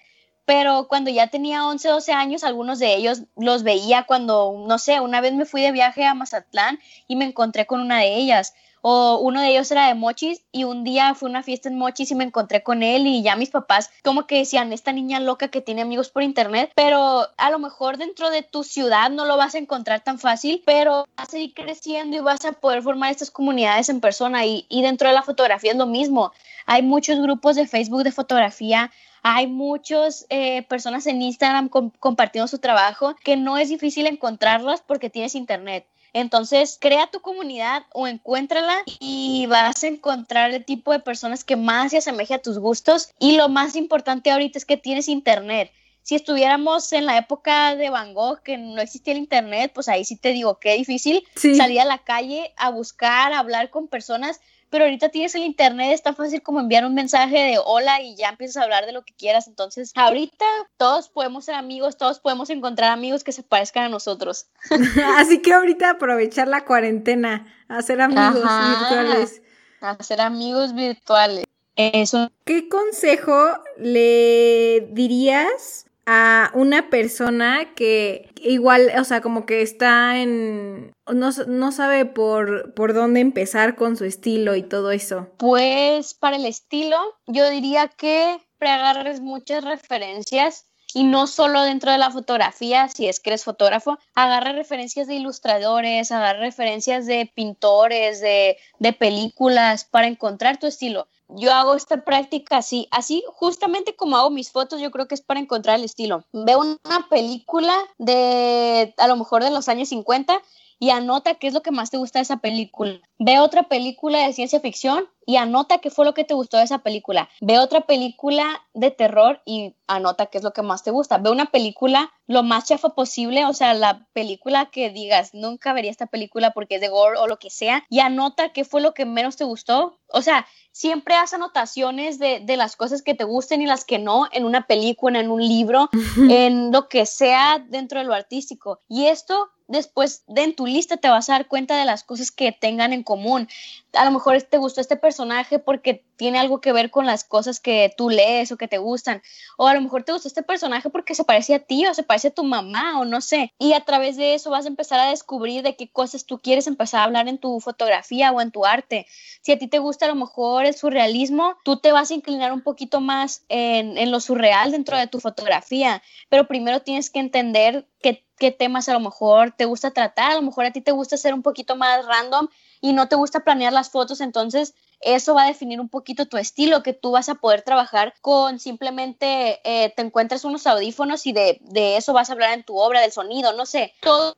[0.49, 4.99] pero cuando ya tenía 11, 12 años, algunos de ellos los veía cuando, no sé,
[4.99, 8.55] una vez me fui de viaje a Mazatlán y me encontré con una de ellas.
[8.81, 12.13] O uno de ellos era de Mochis y un día fue una fiesta en Mochis
[12.13, 15.49] y me encontré con él y ya mis papás como que decían, esta niña loca
[15.49, 19.37] que tiene amigos por internet, pero a lo mejor dentro de tu ciudad no lo
[19.37, 23.11] vas a encontrar tan fácil, pero vas a ir creciendo y vas a poder formar
[23.11, 26.33] estas comunidades en persona y, y dentro de la fotografía es lo mismo.
[26.65, 28.91] Hay muchos grupos de Facebook de fotografía,
[29.23, 35.11] hay muchas eh, personas en Instagram compartiendo su trabajo que no es difícil encontrarlas porque
[35.11, 35.87] tienes internet.
[36.13, 41.57] Entonces, crea tu comunidad o encuéntrala y vas a encontrar el tipo de personas que
[41.57, 43.11] más se asemeje a tus gustos.
[43.19, 45.71] Y lo más importante ahorita es que tienes internet.
[46.03, 50.07] Si estuviéramos en la época de Van Gogh, que no existía el internet, pues ahí
[50.07, 54.41] sí te digo, qué difícil salir a la calle a buscar, a hablar con personas
[54.71, 58.17] pero ahorita tienes el internet, es tan fácil como enviar un mensaje de hola y
[58.17, 59.49] ya empiezas a hablar de lo que quieras.
[59.49, 60.45] Entonces, ahorita
[60.77, 64.47] todos podemos ser amigos, todos podemos encontrar amigos que se parezcan a nosotros.
[65.17, 69.43] Así que ahorita aprovechar la cuarentena, hacer amigos virtuales.
[69.81, 71.45] Hacer amigos virtuales.
[71.77, 72.31] Eso.
[72.45, 73.35] ¿Qué consejo
[73.79, 80.95] le dirías a una persona que igual, o sea, como que está en...
[81.07, 85.29] No, no sabe por, por dónde empezar con su estilo y todo eso.
[85.37, 86.97] Pues para el estilo,
[87.27, 93.21] yo diría que preagarres muchas referencias y no solo dentro de la fotografía, si es
[93.21, 100.07] que eres fotógrafo, agarra referencias de ilustradores, agarra referencias de pintores, de, de películas para
[100.07, 104.91] encontrar tu estilo yo hago esta práctica así, así justamente como hago mis fotos, yo
[104.91, 106.25] creo que es para encontrar el estilo.
[106.33, 110.41] Veo una película de a lo mejor de los años 50
[110.79, 113.01] y anota qué es lo que más te gusta de esa película.
[113.19, 116.65] Ve otra película de ciencia ficción y anota qué fue lo que te gustó de
[116.65, 117.29] esa película.
[117.41, 121.19] Ve otra película de terror y anota qué es lo que más te gusta.
[121.19, 125.91] Ve una película lo más chafa posible, o sea, la película que digas, nunca vería
[125.91, 128.95] esta película porque es de gore o lo que sea, y anota qué fue lo
[128.95, 129.99] que menos te gustó.
[130.09, 133.99] O sea, siempre haz anotaciones de, de las cosas que te gusten y las que
[133.99, 135.89] no en una película, en un libro,
[136.31, 138.81] en lo que sea dentro de lo artístico.
[138.89, 142.33] Y esto después de en tu lista te vas a dar cuenta de las cosas
[142.33, 143.49] que tengan en común.
[143.95, 147.61] A lo mejor te gustó este personaje porque tiene algo que ver con las cosas
[147.61, 149.23] que tú lees o que te gustan.
[149.57, 152.03] O a lo mejor te gustó este personaje porque se parece a ti o se
[152.03, 153.53] parece a tu mamá o no sé.
[153.59, 156.67] Y a través de eso vas a empezar a descubrir de qué cosas tú quieres
[156.67, 159.07] empezar a hablar en tu fotografía o en tu arte.
[159.43, 162.53] Si a ti te gusta a lo mejor el surrealismo, tú te vas a inclinar
[162.53, 166.03] un poquito más en, en lo surreal dentro de tu fotografía.
[166.29, 170.33] Pero primero tienes que entender qué, qué temas a lo mejor te gusta tratar.
[170.33, 172.49] A lo mejor a ti te gusta ser un poquito más random
[172.81, 176.37] y no te gusta planear las fotos, entonces eso va a definir un poquito tu
[176.37, 181.33] estilo, que tú vas a poder trabajar con simplemente eh, te encuentres unos audífonos y
[181.33, 181.61] de,
[181.97, 183.95] eso vas a hablar en tu obra, del sonido, no sé.
[184.01, 184.35] Todo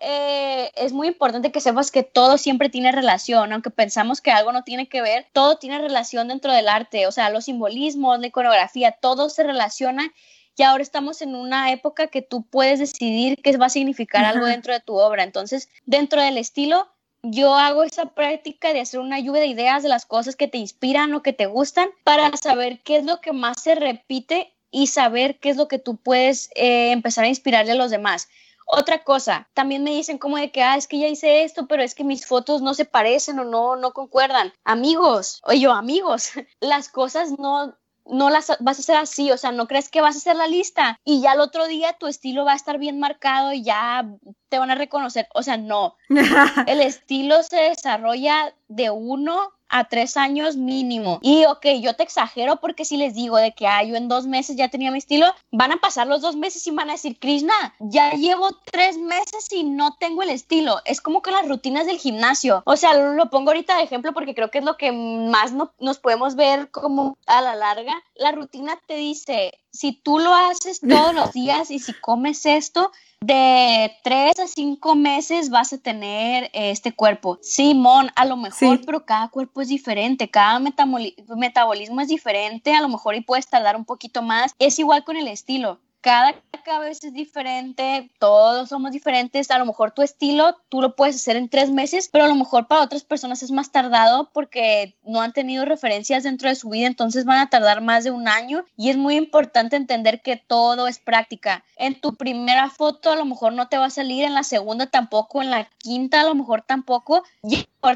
[0.00, 4.52] eh, es muy importante que sepas que todo siempre tiene relación, aunque pensamos que algo
[4.52, 8.26] no tiene que ver, todo tiene relación dentro del arte, o sea, los simbolismos, la
[8.26, 10.12] iconografía, todo se relaciona
[10.56, 14.46] y ahora estamos en una época que tú puedes decidir qué va a significar algo
[14.46, 15.22] dentro de tu obra.
[15.22, 16.88] Entonces, dentro del estilo,
[17.22, 20.58] yo hago esa práctica de hacer una lluvia de ideas de las cosas que te
[20.58, 24.88] inspiran o que te gustan para saber qué es lo que más se repite y
[24.88, 28.28] saber qué es lo que tú puedes eh, empezar a inspirarle a los demás.
[28.66, 31.82] Otra cosa, también me dicen como de que, ah, es que ya hice esto, pero
[31.82, 34.52] es que mis fotos no se parecen o no, no concuerdan.
[34.64, 39.52] Amigos, o yo, amigos, las cosas no, no las vas a hacer así, o sea,
[39.52, 42.44] no crees que vas a hacer la lista y ya el otro día tu estilo
[42.44, 44.06] va a estar bien marcado y ya
[44.48, 45.96] te van a reconocer, o sea, no.
[46.66, 51.18] El estilo se desarrolla de uno a tres años mínimo.
[51.22, 54.26] Y ok, yo te exagero porque si les digo de que ah, yo en dos
[54.26, 57.18] meses ya tenía mi estilo, van a pasar los dos meses y van a decir,
[57.18, 60.76] Krishna, ya llevo tres meses y no tengo el estilo.
[60.84, 62.62] Es como con las rutinas del gimnasio.
[62.66, 65.72] O sea, lo pongo ahorita de ejemplo porque creo que es lo que más no,
[65.80, 67.94] nos podemos ver como a la larga.
[68.14, 72.92] La rutina te dice, si tú lo haces todos los días y si comes esto,
[73.22, 77.38] de tres a cinco meses vas a tener este cuerpo.
[77.42, 82.88] Simón, a lo mejor, pero cada cuerpo es diferente, cada metabolismo es diferente, a lo
[82.88, 84.54] mejor y puedes tardar un poquito más.
[84.58, 86.34] Es igual con el estilo cada
[86.64, 91.36] cabeza es diferente, todos somos diferentes, a lo mejor tu estilo tú lo puedes hacer
[91.36, 95.20] en tres meses, pero a lo mejor para otras personas es más tardado porque no
[95.20, 98.64] han tenido referencias dentro de su vida, entonces van a tardar más de un año
[98.76, 101.64] y es muy importante entender que todo es práctica.
[101.76, 104.86] En tu primera foto a lo mejor no te va a salir, en la segunda
[104.86, 107.22] tampoco, en la quinta a lo mejor tampoco,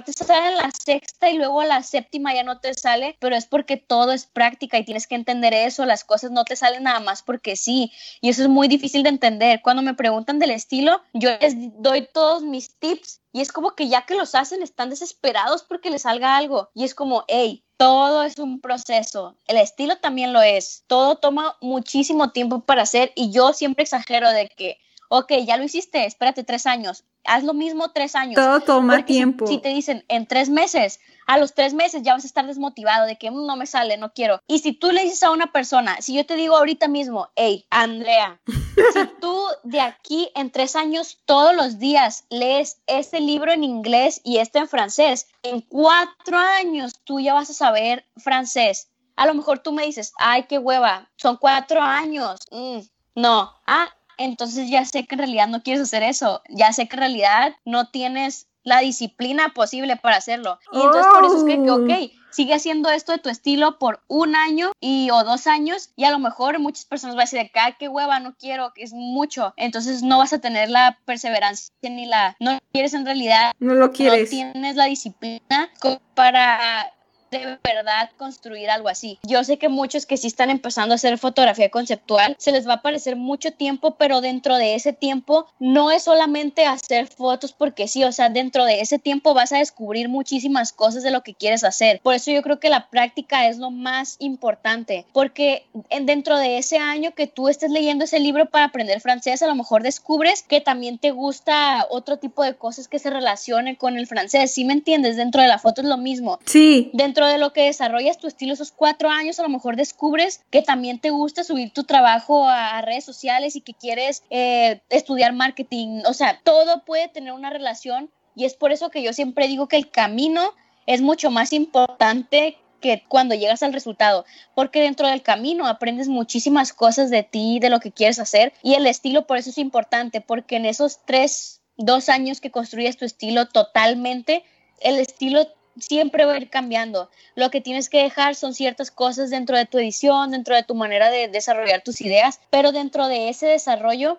[0.04, 3.46] te sale en la sexta y luego la séptima ya no te sale, pero es
[3.46, 7.00] porque todo es práctica y tienes que entender eso, las cosas no te salen nada
[7.00, 9.62] más porque sí, y eso es muy difícil de entender.
[9.62, 13.88] Cuando me preguntan del estilo, yo les doy todos mis tips y es como que
[13.88, 18.22] ya que los hacen están desesperados porque les salga algo y es como, hey, todo
[18.24, 19.36] es un proceso.
[19.46, 20.84] El estilo también lo es.
[20.86, 24.78] Todo toma muchísimo tiempo para hacer y yo siempre exagero de que,
[25.10, 27.04] ok, ya lo hiciste, espérate tres años.
[27.26, 28.34] Haz lo mismo tres años.
[28.34, 29.46] Todo toma tiempo.
[29.46, 33.06] si, te dicen en tres meses, a los tres meses ya vas a estar desmotivado
[33.06, 34.40] de que mm, no me sale, no quiero.
[34.46, 37.66] Y si tú le dices a una persona, si yo te digo ahorita mismo, hey,
[37.70, 38.40] Andrea,
[38.92, 44.20] si tú de aquí en tres años todos los días lees este libro en inglés
[44.24, 48.88] y este en francés, en cuatro años tú ya vas a saber francés.
[49.16, 52.40] A lo mejor tú me dices, ay, qué hueva, son cuatro años.
[52.50, 52.80] Mm,
[53.14, 56.96] no, ah, entonces ya sé que en realidad no quieres hacer eso, ya sé que
[56.96, 60.58] en realidad no tienes la disciplina posible para hacerlo.
[60.72, 62.32] Y entonces por eso es que, ok, oh.
[62.32, 66.10] sigue haciendo esto de tu estilo por un año y o dos años y a
[66.10, 69.54] lo mejor muchas personas van a decir, acá qué hueva, no quiero, que es mucho.
[69.56, 73.92] Entonces no vas a tener la perseverancia ni la, no quieres en realidad, no lo
[73.92, 74.24] quieres.
[74.24, 75.70] No tienes la disciplina
[76.16, 76.92] para
[77.38, 79.18] de verdad construir algo así.
[79.22, 82.74] Yo sé que muchos que sí están empezando a hacer fotografía conceptual, se les va
[82.74, 87.88] a parecer mucho tiempo, pero dentro de ese tiempo no es solamente hacer fotos porque
[87.88, 91.34] sí, o sea, dentro de ese tiempo vas a descubrir muchísimas cosas de lo que
[91.34, 92.00] quieres hacer.
[92.02, 95.66] Por eso yo creo que la práctica es lo más importante, porque
[96.02, 99.54] dentro de ese año que tú estés leyendo ese libro para aprender francés, a lo
[99.54, 104.06] mejor descubres que también te gusta otro tipo de cosas que se relacionen con el
[104.06, 104.52] francés.
[104.52, 105.16] ¿Sí me entiendes?
[105.16, 106.38] Dentro de la foto es lo mismo.
[106.44, 106.90] Sí.
[106.92, 110.62] Dentro de lo que desarrollas tu estilo esos cuatro años, a lo mejor descubres que
[110.62, 116.02] también te gusta subir tu trabajo a, redes sociales y que quieres eh, estudiar marketing.
[116.06, 119.66] O sea, todo puede tener una relación y es por eso que yo siempre digo
[119.66, 120.52] que el camino
[120.86, 124.24] es mucho más importante que cuando llegas al resultado,
[124.54, 128.74] porque dentro del camino aprendes muchísimas cosas de ti, de lo que quieres hacer y
[128.74, 133.04] el estilo por eso es importante, porque en esos tres, dos años que construyes tu
[133.04, 134.44] estilo totalmente,
[134.80, 135.48] el estilo
[135.78, 137.10] siempre va a ir cambiando.
[137.34, 140.74] Lo que tienes que dejar son ciertas cosas dentro de tu edición, dentro de tu
[140.74, 144.18] manera de desarrollar tus ideas, pero dentro de ese desarrollo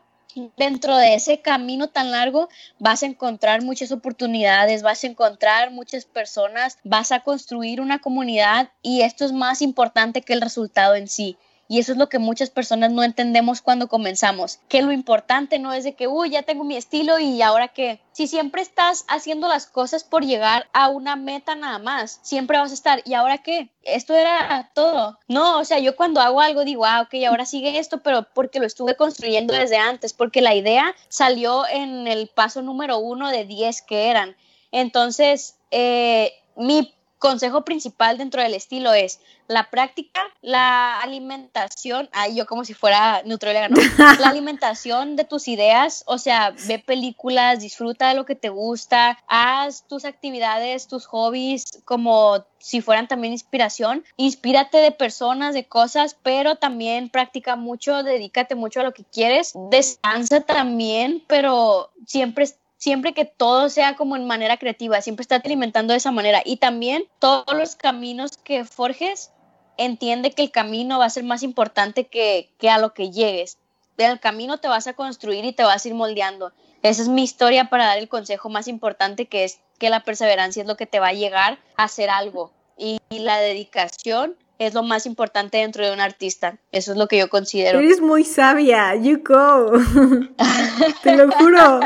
[0.56, 2.50] dentro de ese camino tan largo
[2.80, 8.70] vas a encontrar muchas oportunidades, vas a encontrar muchas personas, vas a construir una comunidad
[8.82, 11.38] y esto es más importante que el resultado en sí.
[11.68, 15.74] Y eso es lo que muchas personas no entendemos cuando comenzamos, que lo importante no
[15.74, 18.00] es de que, uy, ya tengo mi estilo y ahora qué.
[18.14, 22.72] Si siempre estás haciendo las cosas por llegar a una meta nada más, siempre vas
[22.72, 23.70] a estar, ¿y ahora qué?
[23.84, 25.20] Esto era todo.
[25.28, 28.60] No, o sea, yo cuando hago algo digo, ah, ok, ahora sigue esto, pero porque
[28.60, 33.46] lo estuve construyendo desde antes, porque la idea salió en el paso número uno de
[33.46, 34.36] 10 que eran.
[34.72, 42.46] Entonces, eh, mi consejo principal dentro del estilo es la práctica, la alimentación, ay, yo
[42.46, 43.78] como si fuera nutrióloga, ¿no?
[44.20, 49.18] La alimentación de tus ideas, o sea, ve películas, disfruta de lo que te gusta,
[49.28, 56.18] haz tus actividades, tus hobbies como si fueran también inspiración, inspírate de personas, de cosas,
[56.22, 62.46] pero también practica mucho, dedícate mucho a lo que quieres, descansa también, pero siempre
[62.78, 66.42] siempre que todo sea como en manera creativa, siempre estate alimentando de esa manera.
[66.46, 69.32] Y también todos los caminos que forjes,
[69.78, 73.58] entiende que el camino va a ser más importante que, que a lo que llegues.
[73.98, 76.52] Del camino te vas a construir y te vas a ir moldeando.
[76.84, 80.62] Esa es mi historia para dar el consejo más importante, que es que la perseverancia
[80.62, 82.52] es lo que te va a llegar a hacer algo.
[82.78, 86.58] y la dedicación es lo más importante dentro de un artista.
[86.72, 87.80] Eso es lo que yo considero.
[87.80, 89.72] Eres muy sabia, Yuko.
[91.04, 91.80] Te lo juro.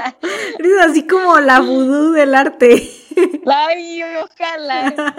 [0.60, 2.90] Eres así como la vudú del arte.
[3.46, 5.14] Ay, ojalá.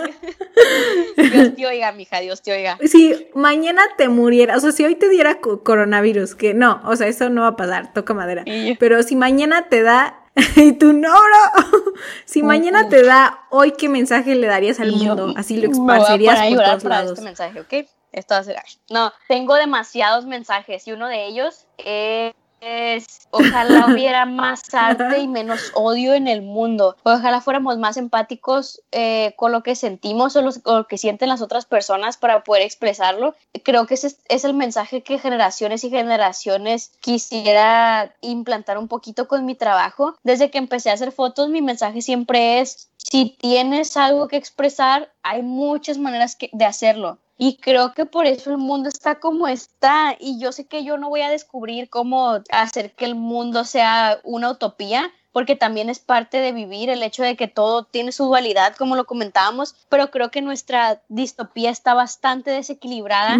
[1.16, 2.78] Dios te oiga, mija, Dios te oiga.
[2.84, 7.08] Si mañana te muriera, o sea, si hoy te diera coronavirus, que no, o sea,
[7.08, 8.44] eso no va a pasar, toca madera.
[8.78, 10.21] Pero si mañana te da
[10.56, 11.92] y tú no, bro.
[12.24, 15.34] si mañana te da hoy, ¿qué mensaje le darías al mundo?
[15.36, 17.12] Así lo esparcerías por todos lados.
[17.12, 17.74] Este mensaje, ¿ok?
[18.12, 18.56] Esto hace...
[18.90, 22.34] No, tengo demasiados mensajes y uno de ellos es
[23.30, 26.96] ojalá hubiera más arte y menos odio en el mundo.
[27.02, 31.66] Ojalá fuéramos más empáticos eh, con lo que sentimos o, lo que sienten las otras
[31.66, 33.34] personas para poder expresarlo.
[33.64, 39.44] Creo que ese es el mensaje que generaciones y generaciones quisiera implantar un poquito con
[39.44, 40.14] mi trabajo.
[40.22, 45.12] Desde que empecé a hacer fotos, mi mensaje siempre es, si tienes algo que expresar,
[45.22, 47.18] hay muchas maneras de hacerlo.
[47.44, 50.14] Y creo que por eso el mundo está como está.
[50.20, 54.20] Y yo sé que yo no voy a descubrir cómo hacer que el mundo sea
[54.22, 58.26] una utopía, porque también es parte de vivir el hecho de que todo tiene su
[58.26, 63.34] dualidad, como lo comentábamos, pero creo que nuestra distopía está bastante desequilibrada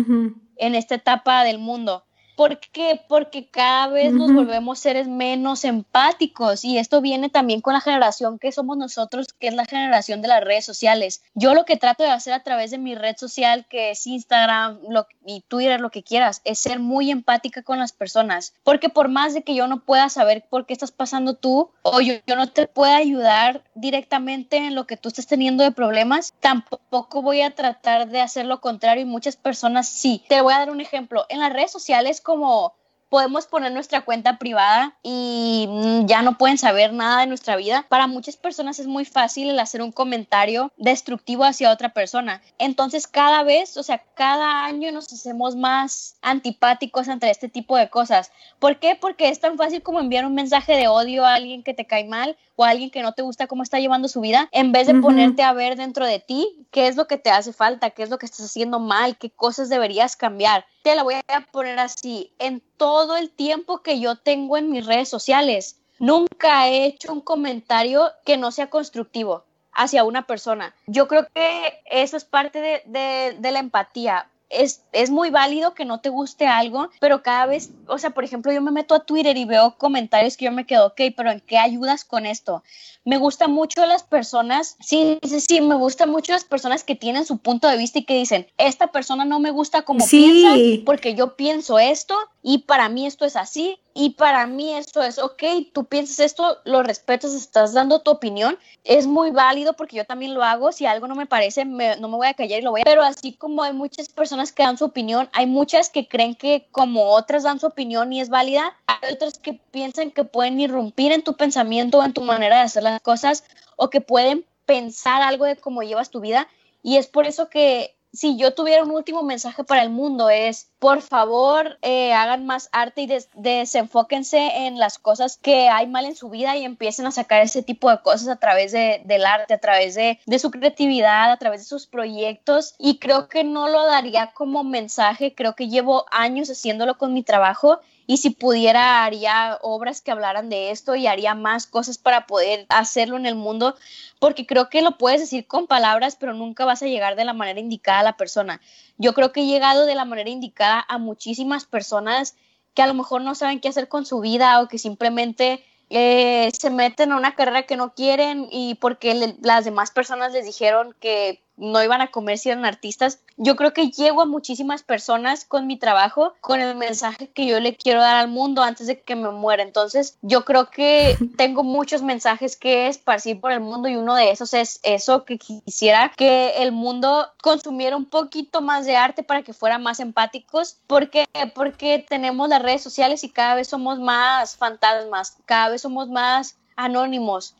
[0.57, 2.03] en esta etapa del mundo.
[2.43, 3.01] ¿Por qué?
[3.07, 8.41] Porque cada vez nos volvemos seres menos empáticos y esto viene también con la generación
[8.41, 11.23] que somos nosotros, que es la generación de las redes sociales.
[11.35, 14.81] Yo lo que trato de hacer a través de mi red social, que es Instagram
[15.25, 18.55] y Twitter, lo que quieras, es ser muy empática con las personas.
[18.65, 22.01] Porque por más de que yo no pueda saber por qué estás pasando tú o
[22.01, 26.35] yo, yo no te pueda ayudar directamente en lo que tú estés teniendo de problemas,
[26.41, 30.25] tampoco voy a tratar de hacer lo contrario y muchas personas sí.
[30.29, 31.25] Te voy a dar un ejemplo.
[31.29, 32.73] En las redes sociales como
[33.11, 37.85] podemos poner nuestra cuenta privada y mm, ya no pueden saber nada de nuestra vida.
[37.91, 42.41] Para muchas personas es muy fácil el hacer un comentario destructivo hacia otra persona.
[42.57, 47.91] Entonces cada vez, o sea, cada año nos hacemos más antipáticos ante este tipo de
[47.91, 48.33] cosas.
[48.59, 48.97] ¿Por qué?
[48.99, 52.05] Porque es tan fácil como enviar un mensaje de odio a alguien que te cae
[52.05, 54.87] mal o a alguien que no te gusta cómo está llevando su vida, en vez
[54.87, 58.03] de ponerte a ver dentro de ti qué es lo que te hace falta, qué
[58.03, 60.65] es lo que estás haciendo mal, qué cosas deberías cambiar.
[60.83, 64.85] Te la voy a poner así, en todo el tiempo que yo tengo en mis
[64.85, 70.75] redes sociales, nunca he hecho un comentario que no sea constructivo hacia una persona.
[70.87, 75.75] Yo creo que eso es parte de, de, de la empatía es, es muy válido
[75.75, 78.95] que no te guste algo, pero cada vez, o sea, por ejemplo, yo me meto
[78.95, 82.27] a Twitter y veo comentarios que yo me quedo, ok, pero ¿en qué ayudas con
[82.27, 82.63] esto?
[83.05, 87.25] Me gusta mucho las personas, sí, sí, sí, me gusta mucho las personas que tienen
[87.25, 91.15] su punto de vista y que dicen, esta persona no me gusta como piensa porque
[91.15, 95.43] yo pienso esto y para mí esto es así y para mí esto es, ok,
[95.73, 100.35] tú piensas esto, lo respetas, estás dando tu opinión, es muy válido porque yo también
[100.35, 102.81] lo hago, si algo no me parece, no me voy a callar y lo voy
[102.81, 102.85] a...
[102.85, 106.67] Pero así como hay muchas personas que dan su opinión, hay muchas que creen que
[106.73, 111.13] como otras dan su opinión y es válida, hay otras que piensan que pueden irrumpir
[111.13, 113.45] en tu pensamiento o en tu manera de hacer las cosas
[113.77, 116.49] o que pueden pensar algo de cómo llevas tu vida
[116.83, 120.71] y es por eso que si yo tuviera un último mensaje para el mundo es,
[120.79, 126.15] por favor, eh, hagan más arte y desenfóquense en las cosas que hay mal en
[126.15, 129.59] su vida y empiecen a sacar ese tipo de cosas a través del arte, a
[129.59, 132.75] través de, de, su creatividad, a través de sus proyectos.
[132.79, 137.23] Y creo que no lo daría como mensaje, creo que llevo años haciéndolo con mi
[137.23, 142.27] trabajo y si pudiera haría obras que hablaran de esto y haría más cosas para
[142.27, 143.77] poder hacerlo en el mundo,
[144.19, 147.33] porque creo que lo puedes decir con palabras, pero nunca vas a llegar de la
[147.33, 148.61] manera indicada a la persona.
[148.99, 152.37] Yo creo que he llegado de la manera indicada a muchísimas personas
[152.75, 156.51] que a lo mejor no saben qué hacer con su vida o que simplemente eh,
[156.59, 160.97] se meten a una carrera que no quieren y porque las demás personas les dijeron
[161.01, 163.21] que no iban a comer si eran artistas.
[163.37, 167.61] Yo creo que llego a muchísimas personas con mi trabajo, con el mensaje que yo
[167.61, 169.63] le quiero dar al mundo antes de que me muera.
[169.63, 174.33] Entonces, yo creo que tengo muchos mensajes que esparcir por el mundo y uno de
[174.33, 179.43] esos es eso, que quisiera que el mundo consumiera un poquito más de arte para
[179.43, 184.57] que fuera más empáticos, porque porque tenemos las redes sociales y cada vez somos más
[184.57, 187.55] fantasmas, cada vez somos más anónimos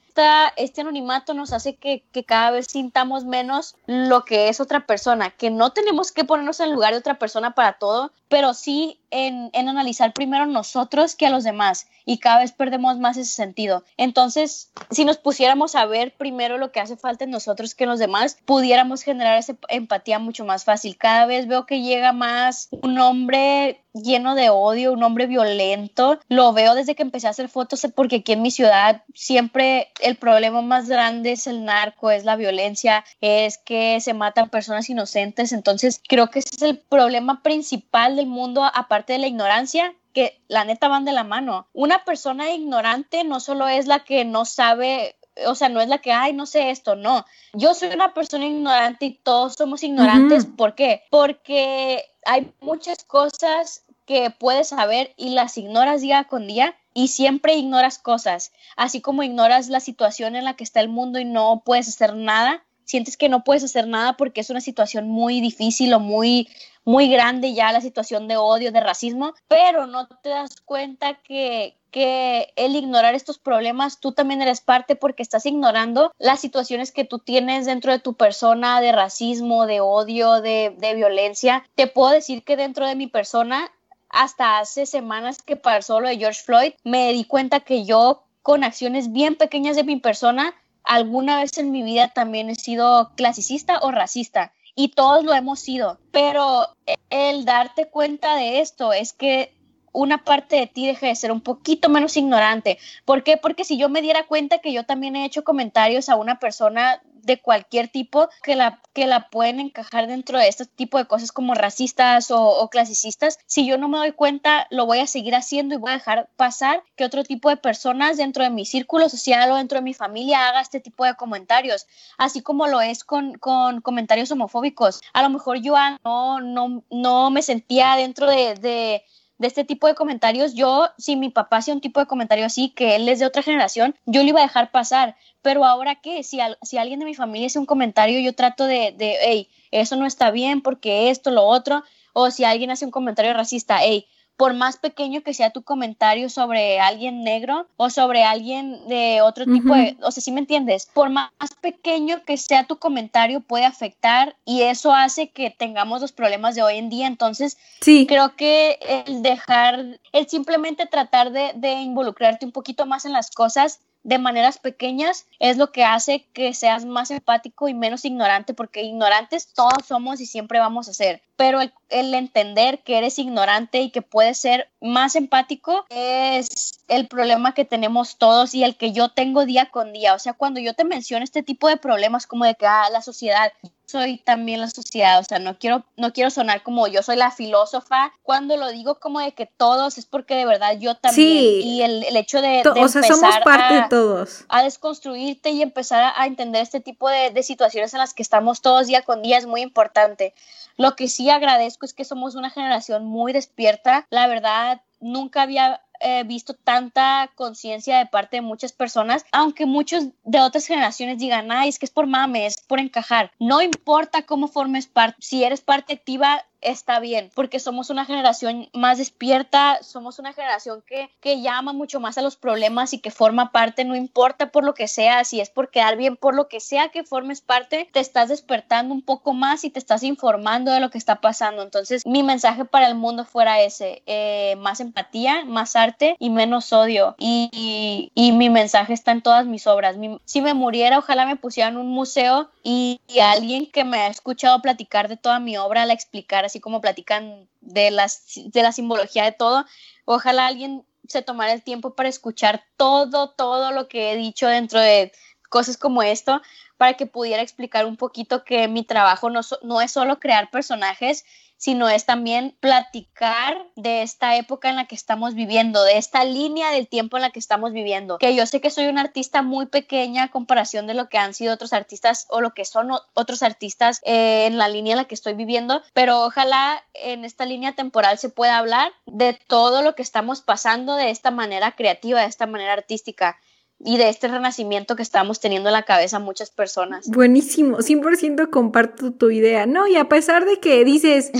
[0.57, 5.51] este anonimato nos hace que, cada vez sintamos menos lo que es otra persona, que
[5.51, 9.51] no tenemos que ponernos en el lugar de otra persona para todo, pero sí en,
[9.69, 13.85] analizar primero nosotros que a los demás y cada vez perdemos más ese sentido.
[13.97, 17.91] Entonces, si nos pusiéramos a ver primero lo que hace falta en nosotros que en
[17.91, 20.97] los demás, pudiéramos generar esa empatía mucho más fácil.
[20.97, 26.19] Cada vez veo que llega más un hombre lleno de odio, un hombre violento.
[26.29, 30.17] Lo veo desde que empecé a hacer fotos porque aquí en mi ciudad siempre el
[30.17, 35.53] problema más grande es el narco, es la violencia, es que se matan personas inocentes.
[35.53, 40.41] Entonces creo que ese es el problema principal del mundo, aparte de la ignorancia, que
[40.49, 41.67] la neta van de la mano.
[41.73, 45.99] Una persona ignorante no solo es la que no sabe o sea, no es la
[45.99, 47.25] que, ay, no sé esto, no.
[47.55, 50.47] Yo soy una persona ignorante y todos somos ignorantes.
[50.47, 51.05] ¿Por qué?
[51.11, 57.55] Porque hay muchas cosas que puedes saber y las ignoras día con día y siempre
[57.55, 61.63] ignoras cosas, así como ignoras la situación en la que está el mundo y no
[61.65, 65.93] puedes hacer nada, sientes que no puedes hacer nada porque es una situación muy difícil
[65.95, 66.49] o muy
[66.85, 71.77] muy grande ya la situación de odio, de racismo, pero no te das cuenta que,
[71.91, 77.05] que el ignorar estos problemas, tú también eres parte porque estás ignorando las situaciones que
[77.05, 81.65] tú tienes dentro de tu persona de racismo, de odio, de, de violencia.
[81.75, 83.71] Te puedo decir que dentro de mi persona,
[84.09, 88.65] hasta hace semanas que pasó lo de George Floyd, me di cuenta que yo con
[88.65, 90.53] acciones bien pequeñas de mi persona,
[90.85, 95.61] alguna vez en mi vida también he sido clasicista o racista y todos lo hemos
[95.61, 96.67] sido, pero
[97.11, 99.55] el darte cuenta de esto es que
[99.93, 102.79] una parte de ti deje de ser un poquito menos ignorante.
[103.05, 103.37] ¿Por qué?
[103.37, 107.03] Porque si yo me diera cuenta que yo también he hecho comentarios a una persona
[107.23, 111.33] de cualquier tipo que la, que la pueden encajar dentro de este tipo de cosas
[111.33, 113.39] como racistas o, clasicistas.
[113.47, 116.29] Si yo no me doy cuenta, lo voy a seguir haciendo y voy a dejar
[116.37, 119.95] pasar que otro tipo de personas dentro de mi círculo social o dentro de mi
[119.95, 121.87] familia haga este tipo de comentarios,
[122.19, 125.01] así como lo es con, con comentarios homofóbicos.
[125.13, 129.05] A lo mejor yo no, no, no me sentía dentro de, de
[129.43, 132.71] de este tipo de comentarios, yo, si mi papá hacía un tipo de comentario así,
[132.71, 135.17] que él es de otra generación, yo lo iba a dejar pasar.
[135.43, 138.95] Pero ahora qué, si, si alguien de mi familia hace un comentario, yo trato de,
[138.97, 141.83] de, hey, eso no está bien porque esto, lo otro,
[142.13, 144.07] o si alguien hace un comentario racista, hey,
[144.43, 149.45] por más pequeño que sea tu comentario sobre alguien negro o sobre alguien de otro
[149.45, 151.31] tipo de, o sea, si me entiendes, por más
[151.61, 156.65] pequeño que sea tu comentario puede afectar y eso hace que tengamos los problemas de
[156.65, 157.07] hoy en día.
[157.07, 158.05] Entonces, sí.
[158.09, 163.31] creo que el dejar, el simplemente tratar de, de involucrarte un poquito más en las
[163.31, 168.55] cosas de maneras pequeñas es lo que hace que seas más empático y menos ignorante,
[168.55, 173.81] porque ignorantes todos somos y siempre vamos a ser, pero el, entender que eres ignorante
[173.81, 178.93] y que puedes ser más empático es el problema que tenemos todos y el que
[178.93, 180.15] yo tengo día con día.
[180.15, 183.03] O sea, cuando yo te menciono este tipo de problemas como de que ah, la
[183.03, 183.53] sociedad,
[183.87, 187.33] soy también la sociedad, o sea, no quiero, no quiero sonar como yo soy la
[187.33, 191.83] filósofa, cuando lo digo como de que todos es porque de verdad yo también, y
[191.83, 194.45] el, hecho de, o sea, somos parte de todos.
[194.49, 198.63] A desconstruirte y empezar a, entender este tipo de, de situaciones en las que estamos
[198.63, 200.35] todos día con día es muy importante.
[200.77, 205.81] Lo que sí agradezco es que somos una generación muy despierta, la verdad, nunca había
[206.03, 211.53] he visto tanta conciencia de parte de muchas personas, aunque muchos de otras generaciones digan,
[211.53, 213.31] ay, es que es por mames, es por encajar.
[213.39, 218.69] No importa cómo formes parte, si eres parte activa, está bien, porque somos una generación
[218.73, 223.11] más despierta, somos una generación que, que llama mucho más a los problemas y que
[223.11, 226.49] forma parte, no importa por lo que sea, si es por quedar bien, por lo
[226.49, 230.73] que sea que formes parte, te estás despertando un poco más y te estás informando
[230.73, 231.63] de lo que está pasando.
[231.63, 236.73] Entonces, mi mensaje para el mundo fuera ese, eh, más empatía, más arte y menos
[236.73, 237.15] odio.
[237.19, 239.97] Y, y, mi mensaje está en todas mis obras.
[240.25, 244.63] si me muriera, ojalá me pusieran un museo y, y alguien que me ha escuchado
[244.63, 249.25] platicar de toda mi obra la explicara así como platican de, las, de la simbología
[249.25, 249.65] de todo.
[250.05, 254.79] Ojalá alguien se tomara el tiempo para escuchar todo, todo lo que he dicho dentro
[254.79, 255.13] de
[255.49, 256.43] cosas como esto,
[256.77, 261.25] para que pudiera explicar un poquito que mi trabajo no, no es solo crear personajes,
[261.63, 266.73] sino es también platicar de esta época en la que estamos viviendo, de esta línea
[266.73, 268.19] del tiempo en la que estamos viviendo.
[268.19, 271.35] Que yo sé que soy una artista muy pequeña a comparación de lo que han
[271.35, 275.05] sido otros artistas o lo que son otros artistas eh, en la línea en la
[275.05, 279.95] que estoy viviendo, pero ojalá en esta línea temporal se pueda hablar de todo lo
[279.95, 283.39] que estamos pasando de esta manera creativa, de esta manera artística
[283.85, 287.09] y de este renacimiento que estamos teniendo en la cabeza muchas personas.
[287.09, 289.87] Buenísimo, 100% comparto tu idea, ¿no?
[289.87, 291.31] Y a pesar de que dices,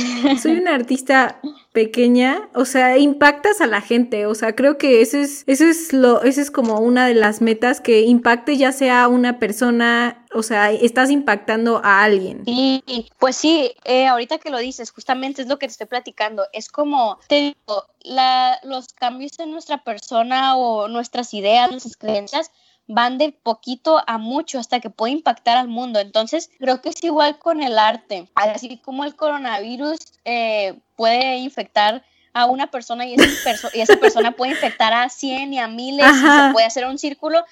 [0.41, 1.41] soy una artista
[1.73, 5.95] pequeña, o sea, impactas a la gente, o sea, creo que eso es, eso es
[5.95, 10.43] lo, eso es como una de las metas que impacte ya sea una persona, o
[10.43, 12.43] sea, estás impactando a alguien.
[12.45, 16.45] Y pues sí, eh, ahorita que lo dices, justamente es lo que te estoy platicando,
[16.53, 22.51] es como, te digo, la, los cambios en nuestra persona o nuestras ideas, nuestras creencias,
[22.87, 26.01] van de poquito a mucho hasta que puede impactar al mundo.
[26.01, 28.29] Entonces, creo que es igual con el arte.
[28.35, 32.05] Así como el coronavirus eh, puede infectar
[32.35, 36.07] a una persona y esa, y esa persona puede infectar a 100 y a miles
[36.07, 37.45] y se puede hacer un círculo.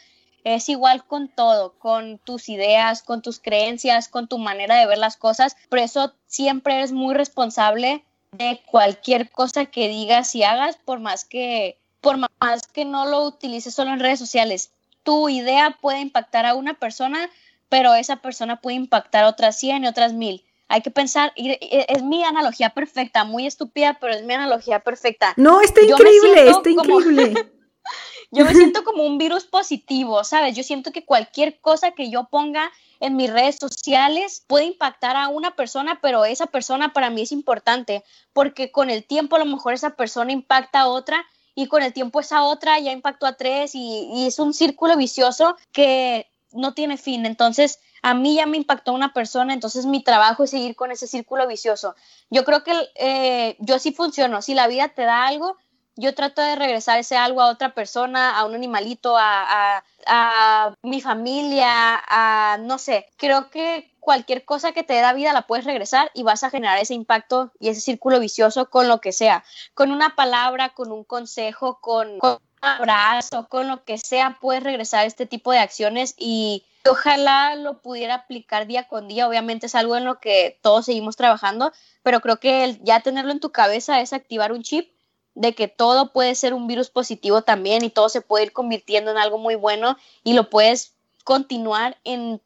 [0.43, 4.97] Es igual con todo, con tus ideas, con tus creencias, con tu manera de ver
[4.97, 5.55] las cosas.
[5.69, 11.27] Por eso siempre eres muy responsable de cualquier cosa que digas y hagas, por más
[11.27, 14.70] que, por más que no lo utilices solo en redes sociales
[15.02, 17.31] tu idea puede impactar a una persona,
[17.68, 20.44] pero esa persona puede impactar a otras 100 y otras 1000.
[20.68, 25.35] Hay que pensar, es mi analogía perfecta, muy estúpida, pero es mi analogía perfecta.
[25.36, 27.51] No, está increíble, está increíble.
[28.31, 30.55] yo me siento como un virus positivo, ¿sabes?
[30.55, 32.70] Yo siento que cualquier cosa que yo ponga
[33.01, 37.32] en mis redes sociales puede impactar a una persona, pero esa persona para mí es
[37.32, 41.82] importante, porque con el tiempo a lo mejor esa persona impacta a otra y con
[41.82, 46.74] el tiempo esa otra ya impactó a tres y, es un círculo vicioso que no
[46.74, 47.27] tiene fin.
[47.27, 51.06] Entonces, a mí ya me impactó una persona, entonces mi trabajo es seguir con ese
[51.06, 51.94] círculo vicioso.
[52.31, 55.56] Yo creo que eh, yo sí funciono, si la vida te da algo,
[56.01, 61.01] yo trato de regresar ese algo a otra persona, a un animalito, a, a mi
[61.01, 65.64] familia, a no sé, creo que cualquier cosa que te dé la vida la puedes
[65.64, 69.44] regresar y vas a generar ese impacto y ese círculo vicioso con lo que sea,
[69.74, 75.06] con una palabra, con un consejo, con, un abrazo, con lo que sea, puedes regresar
[75.06, 79.28] este tipo de acciones y ojalá lo pudiera aplicar día con día.
[79.28, 81.72] Obviamente es algo en lo que todos seguimos trabajando,
[82.02, 84.90] pero creo que ya tenerlo en tu cabeza es activar un chip
[85.35, 89.11] de que todo puede ser un virus positivo también y todo se puede ir convirtiendo
[89.11, 90.94] en algo muy bueno y lo puedes
[91.24, 92.40] continuar en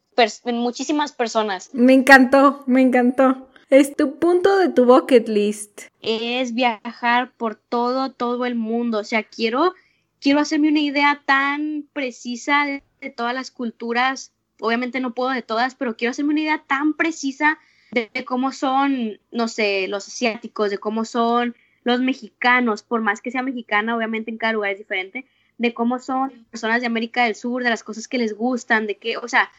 [0.45, 1.69] en muchísimas personas.
[1.73, 3.47] Me encantó, me encantó.
[3.69, 5.83] Es tu punto de tu bucket list.
[6.01, 8.99] Es viajar por todo, todo el mundo.
[8.99, 9.73] O sea, quiero,
[10.21, 14.31] quiero hacerme una idea tan precisa de, todas las culturas.
[14.59, 17.59] Obviamente no puedo de todas, pero quiero hacerme una idea tan precisa
[17.91, 21.55] de, de cómo son, no sé, los asiáticos, de cómo son
[21.85, 25.25] los mexicanos, por más que sea mexicana, obviamente en cada lugar es diferente,
[25.57, 28.97] de cómo son personas de América del Sur, de las cosas que les gustan, de
[28.97, 29.49] qué, o sea,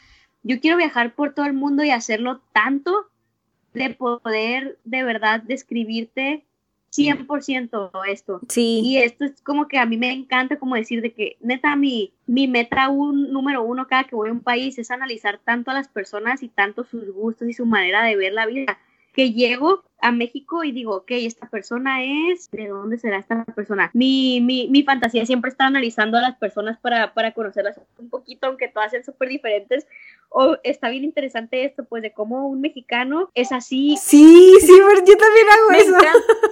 [0.42, 3.08] yo quiero viajar por todo el mundo y hacerlo tanto
[3.72, 6.44] de poder de verdad describirte
[6.92, 8.40] 100% esto.
[8.48, 8.80] Sí.
[8.82, 12.12] Y esto es como que a mí me encanta como decir de que neta mi,
[12.26, 15.74] mi meta un, número uno cada que voy a un país es analizar tanto a
[15.74, 18.78] las personas y tanto sus gustos y su manera de ver la vida
[19.16, 23.90] que llego a México y digo, ok, esta persona es, ¿de dónde será esta persona?
[23.94, 28.46] Mi, mi, mi fantasía siempre está analizando a las personas para, para conocerlas un poquito,
[28.46, 29.86] aunque todas sean súper diferentes.
[30.28, 33.96] O está bien interesante esto, pues, de cómo un mexicano es así.
[33.96, 35.96] Sí, sí, yo también hago eso.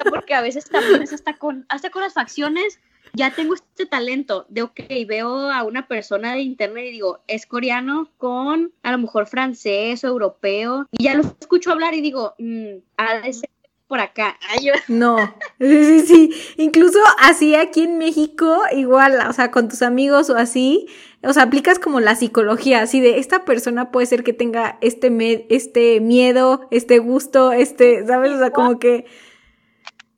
[0.08, 2.80] porque a veces también es hasta con, hasta con las facciones
[3.14, 7.46] ya tengo este talento de, ok, veo a una persona de internet y digo, es
[7.46, 12.34] coreano con a lo mejor francés o europeo, y ya lo escucho hablar y digo,
[12.38, 13.50] mm, ha de ser
[13.86, 14.38] por acá.
[14.88, 15.18] No,
[15.60, 16.30] sí, sí, sí.
[16.56, 20.86] Incluso así aquí en México, igual, o sea, con tus amigos o así,
[21.22, 25.46] o sea, aplicas como la psicología, así de esta persona puede ser que tenga este,
[25.54, 28.32] este miedo, este gusto, este, ¿sabes?
[28.32, 29.06] O sea, como que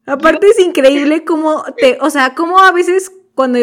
[0.07, 3.59] Aparte es increíble cómo te, o sea, cómo a veces cuando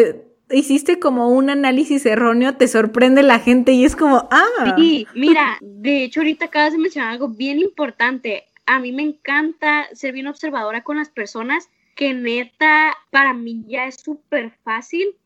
[0.50, 4.74] hiciste como un análisis erróneo te sorprende la gente y es como, ah.
[4.76, 8.44] Sí, mira, de hecho ahorita acabas de mencionar algo bien importante.
[8.66, 13.86] A mí me encanta ser bien observadora con las personas, que neta, para mí ya
[13.86, 15.16] es súper fácil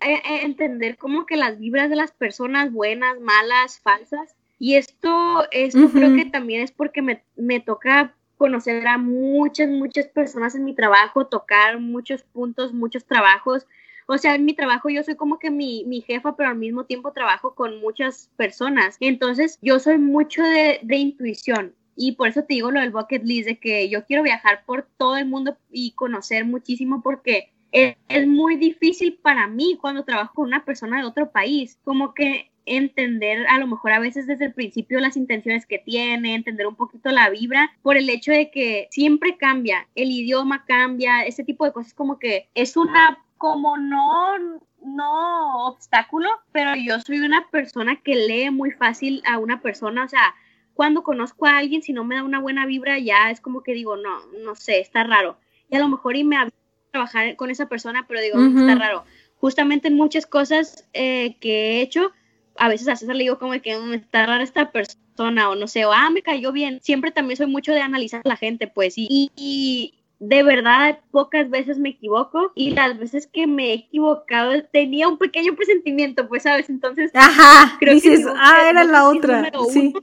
[0.00, 4.34] eh, eh, entender como que las vibras de las personas buenas, malas, falsas.
[4.58, 10.06] Y esto, esto creo que también es porque me, me toca conocer a muchas, muchas
[10.08, 13.66] personas en mi trabajo, tocar muchos puntos, muchos trabajos.
[14.06, 16.86] O sea, en mi trabajo yo soy como que mi, mi jefa, pero al mismo
[16.86, 18.96] tiempo trabajo con muchas personas.
[19.00, 21.74] Entonces, yo soy mucho de, de intuición.
[21.94, 24.88] Y por eso te digo lo del bucket list, de que yo quiero viajar por
[24.96, 30.32] todo el mundo y conocer muchísimo porque es, es, muy difícil para mí cuando trabajo
[30.32, 31.78] con una persona de otro país.
[31.84, 36.34] Como que entender a lo mejor a veces desde el principio las intenciones que tiene,
[36.34, 41.22] entender un poquito la vibra, por el hecho de que siempre cambia, el idioma cambia,
[41.22, 47.20] ese tipo de cosas como que es una como no no obstáculo, pero yo soy
[47.20, 50.34] una persona que lee muy fácil a una persona, o sea,
[50.74, 53.74] cuando conozco a alguien, si no me da una buena vibra, ya es como que
[53.74, 55.36] digo, no, no sé, está raro.
[55.68, 56.48] Y a lo mejor y me a
[56.90, 59.04] trabajar con esa persona, pero digo, está raro.
[59.36, 62.12] Justamente en muchas cosas eh, que he hecho,
[62.60, 65.56] a veces a César le digo como que me mm, está rara esta persona o
[65.56, 66.78] no sé, o ah, me cayó bien.
[66.82, 71.48] Siempre también soy mucho de analizar a la gente, pues, y, y de verdad pocas
[71.48, 76.42] veces me equivoco y las veces que me he equivocado tenía un pequeño presentimiento, pues,
[76.42, 76.68] ¿sabes?
[76.68, 79.50] Entonces, Ajá, creo dices, que ah, era la otra.
[79.72, 79.94] Sí.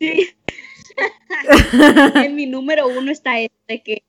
[0.00, 0.28] sí.
[2.16, 4.04] en mi número uno está este, de que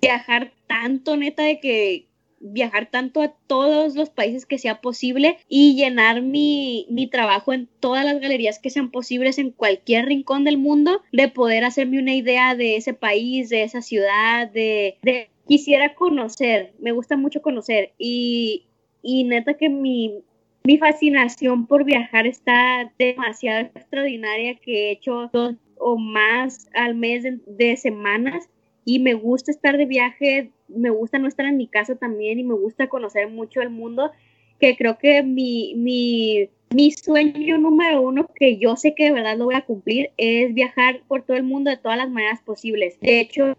[0.00, 2.08] viajar tanto, neta, de que
[2.42, 7.68] viajar tanto a todos los países que sea posible y llenar mi, mi, trabajo en
[7.80, 12.14] todas las galerías que sean posibles en cualquier rincón del mundo, de poder hacerme una
[12.14, 17.92] idea de ese país, de esa ciudad, de, de quisiera conocer, me gusta mucho conocer.
[17.98, 18.64] Y,
[19.02, 20.22] y neta que mi,
[20.64, 27.24] mi fascinación por viajar está demasiado extraordinaria que he hecho dos o más al mes
[27.24, 28.48] de, de semanas
[28.84, 32.44] y me gusta estar de viaje, me gusta no estar en mi casa también y
[32.44, 34.10] me gusta conocer mucho el mundo,
[34.58, 39.36] que creo que mi, mi, mi sueño número uno, que yo sé que de verdad
[39.36, 42.98] lo voy a cumplir, es viajar por todo el mundo de todas las maneras posibles.
[43.00, 43.56] De hecho,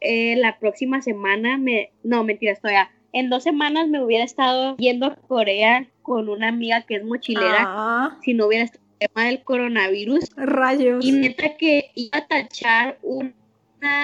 [0.00, 2.90] eh, la próxima semana, me, no, mentira, estoy ya.
[3.12, 7.64] En dos semanas me hubiera estado yendo a Corea con una amiga que es mochilera,
[7.66, 8.18] ah.
[8.22, 10.26] si no hubiera estado el tema del coronavirus.
[10.36, 11.04] Rayos.
[11.04, 13.34] Y neta que iba a tachar un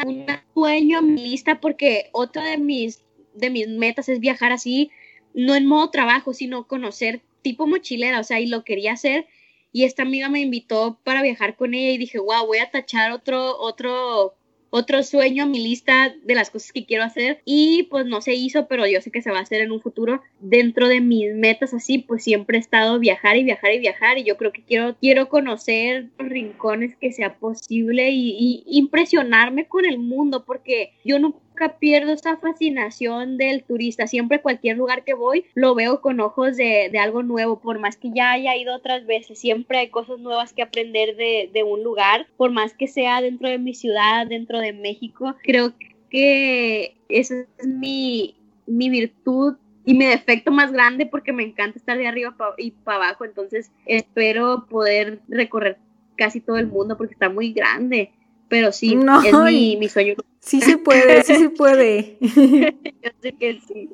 [0.07, 3.05] un sueño mi lista porque otra de mis,
[3.35, 4.91] de mis metas es viajar así,
[5.35, 9.27] no en modo trabajo, sino conocer tipo mochilera, o sea, y lo quería hacer.
[9.73, 13.13] Y esta amiga me invitó para viajar con ella y dije, wow, voy a tachar
[13.13, 14.35] otro, otro
[14.77, 18.67] otro sueño mi lista de las cosas que quiero hacer y pues no se hizo,
[18.69, 20.21] pero yo sé que se va a hacer en un futuro.
[20.41, 24.25] Dentro de mis metas así, pues siempre he estado viajar y viajar y viajar y
[24.25, 29.99] yo creo que quiero, quiero conocer rincones que sea posible y, y impresionarme con el
[29.99, 31.41] mundo porque yo no
[31.79, 34.07] pierdo esa fascinación del turista.
[34.07, 38.11] Siempre cualquier lugar que voy lo veo con ojos de, algo nuevo, por más que
[38.15, 42.53] ya haya ido otras veces, siempre hay cosas nuevas que aprender de, un lugar, por
[42.53, 45.35] más que sea dentro de mi ciudad, dentro de México.
[45.43, 45.73] Creo
[46.11, 48.35] que esa es mi
[48.67, 49.57] virtud
[49.87, 53.71] y mi defecto más grande porque me encanta estar de arriba y para abajo, entonces
[53.87, 55.79] espero poder recorrer
[56.17, 58.11] casi todo el mundo porque está muy grande,
[58.49, 60.15] pero sí, es mi, mi sueño
[60.47, 62.19] Sí se puede, sí se puede.
[62.21, 63.91] Yo sé que sí.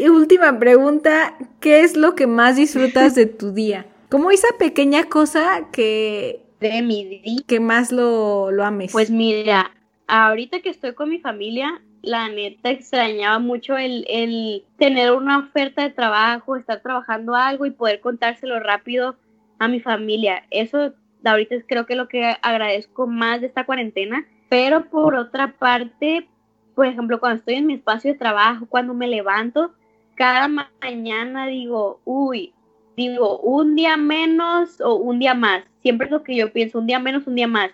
[0.00, 3.86] Y última pregunta, ¿qué es lo que más disfrutas de tu día?
[4.08, 6.42] Como esa pequeña cosa que...
[6.58, 7.42] De mi día.
[7.46, 8.90] Que más lo, lo ames.
[8.90, 9.70] Pues mira,
[10.08, 15.82] ahorita que estoy con mi familia, la neta extrañaba mucho el, el tener una oferta
[15.82, 19.14] de trabajo, estar trabajando algo y poder contárselo rápido
[19.60, 20.42] a mi familia.
[20.50, 25.54] Eso ahorita es creo que lo que agradezco más de esta cuarentena pero por otra
[25.58, 26.28] parte,
[26.74, 29.72] por ejemplo, cuando estoy en mi espacio de trabajo, cuando me levanto,
[30.14, 32.52] cada mañana digo, uy,
[32.94, 35.64] digo, un día menos o un día más.
[35.80, 37.70] Siempre es lo que yo pienso, un día menos, un día más.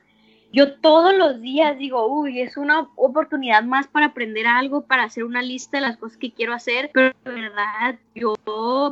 [0.59, 5.23] Yo todos los días digo, uy, es una oportunidad más para aprender algo, para hacer
[5.23, 8.35] una lista de las cosas que quiero hacer, pero de verdad, yo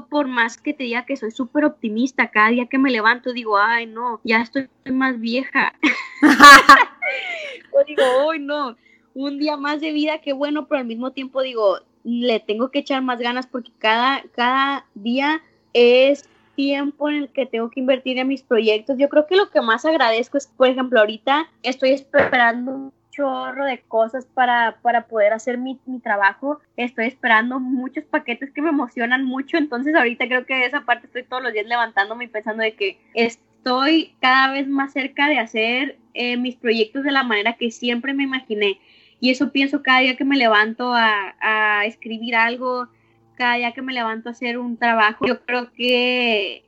[0.08, 3.58] por más que te diga que soy súper optimista, cada día que me levanto digo,
[3.58, 5.74] ay, no, ya estoy más vieja.
[7.72, 8.76] Yo digo, hoy no,
[9.14, 12.78] un día más de vida, qué bueno, pero al mismo tiempo digo, le tengo que
[12.78, 18.18] echar más ganas porque cada, cada día es tiempo en el que tengo que invertir
[18.18, 18.98] en mis proyectos.
[18.98, 23.64] Yo creo que lo que más agradezco es, por ejemplo, ahorita estoy esperando un chorro
[23.64, 26.60] de cosas para, para poder hacer mi, mi, trabajo.
[26.76, 29.56] Estoy esperando muchos paquetes que me emocionan mucho.
[29.56, 32.74] Entonces ahorita creo que de esa parte estoy todos los días levantándome y pensando de
[32.74, 37.70] que estoy cada vez más cerca de hacer eh, mis proyectos de la manera que
[37.70, 38.78] siempre me imaginé.
[39.18, 42.88] Y eso pienso cada día que me levanto a, a escribir algo,
[43.36, 45.26] cada día que me levanto a hacer un trabajo.
[45.26, 46.64] Yo creo que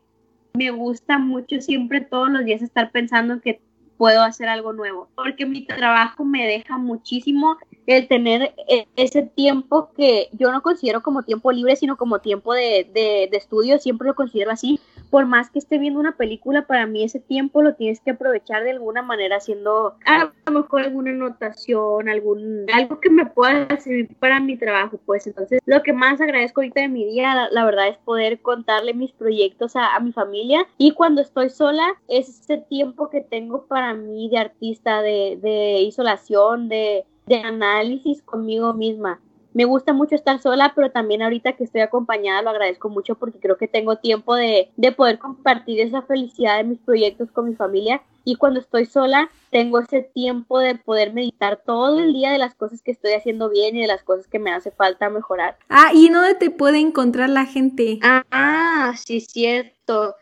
[0.55, 3.61] me gusta mucho siempre todos los días estar pensando que
[3.97, 9.91] puedo hacer algo nuevo, porque mi trabajo me deja muchísimo el tener e, ese tiempo
[9.97, 14.07] que yo no considero como tiempo libre, sino como tiempo de, de, de, estudio, siempre
[14.07, 14.79] lo considero así.
[15.11, 18.65] Por más que esté viendo una película, para mí ese tiempo lo tienes que aprovechar
[18.65, 24.15] de alguna manera, haciendo a lo mejor alguna anotación, algún, algo que me pueda servir
[24.19, 24.99] para mi trabajo.
[25.05, 28.95] Pues entonces, lo que más agradezco ahorita de mi día, la, verdad, es poder contarle
[28.95, 30.67] mis proyectos a, mi familia.
[30.79, 35.83] Y cuando estoy sola, es ese tiempo que tengo para mí de artista, de, de
[35.83, 39.21] isolación, de de análisis conmigo misma.
[39.55, 43.39] Me gusta mucho estar sola, pero también ahorita que estoy acompañada lo agradezco mucho porque
[43.39, 47.55] creo que tengo tiempo de, de poder compartir esa felicidad de mis proyectos con mi
[47.55, 52.37] familia y cuando estoy sola tengo ese tiempo de poder meditar todo el día de
[52.37, 55.57] las cosas que estoy haciendo bien y de las cosas que me hace falta mejorar.
[55.71, 57.99] Ah, ¿y dónde te puede encontrar la gente?
[58.03, 60.15] Ah, sí, cierto.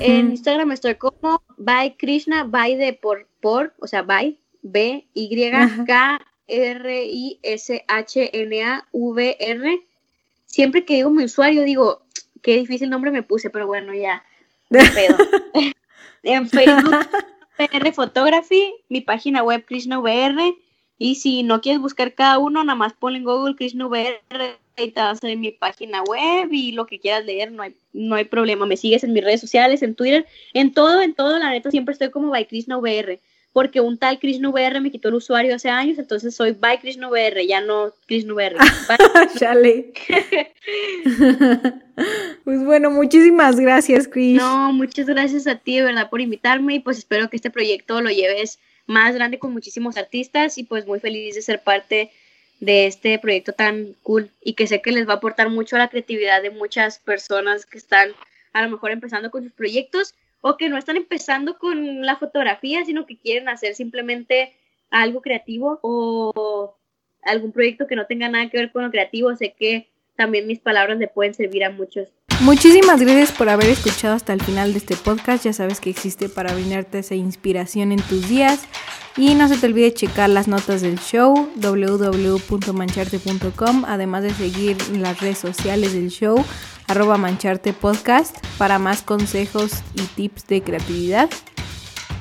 [0.00, 5.50] En Instagram estoy como by Krishna, by de por, por, o sea, by B, Y,
[5.86, 9.86] K, R, I, S, H, N, A, V, R.
[10.44, 12.02] Siempre que digo mi usuario, digo,
[12.42, 14.24] qué difícil nombre me puse, pero bueno, ya.
[14.68, 15.16] Pedo.
[16.22, 17.08] en Facebook,
[17.56, 20.54] PR Photography, mi página web Krishna VR.
[20.98, 24.20] Y si no quieres buscar cada uno, nada más ponle en Google Krishna VR
[24.78, 28.14] y te va a mi página web y lo que quieras leer, no hay, no
[28.14, 28.66] hay problema.
[28.66, 31.92] Me sigues en mis redes sociales, en Twitter, en todo, en todo, la neta siempre
[31.92, 33.20] estoy como by Krishna VR
[33.56, 37.08] porque un tal Krishna VR me quitó el usuario hace años, entonces soy by Krishna
[37.08, 38.54] VR, ya no Krishna VR.
[39.38, 39.94] Chale.
[42.44, 44.36] pues bueno, muchísimas gracias, Chris.
[44.36, 48.02] No, muchas gracias a ti, de verdad, por invitarme y pues espero que este proyecto
[48.02, 52.10] lo lleves más grande con muchísimos artistas y pues muy feliz de ser parte
[52.60, 55.78] de este proyecto tan cool y que sé que les va a aportar mucho a
[55.78, 58.10] la creatividad de muchas personas que están
[58.52, 60.14] a lo mejor empezando con sus proyectos
[60.48, 64.52] o que no están empezando con la fotografía, sino que quieren hacer simplemente
[64.90, 66.76] algo creativo o
[67.22, 69.34] algún proyecto que no tenga nada que ver con lo creativo.
[69.34, 72.12] Sé que también mis palabras le pueden servir a muchos.
[72.42, 75.44] Muchísimas gracias por haber escuchado hasta el final de este podcast.
[75.44, 78.68] Ya sabes que existe para brindarte esa inspiración en tus días.
[79.16, 85.20] Y no se te olvide checar las notas del show www.mancharte.com, además de seguir las
[85.20, 86.44] redes sociales del show
[86.88, 91.30] arroba mancharte podcast para más consejos y tips de creatividad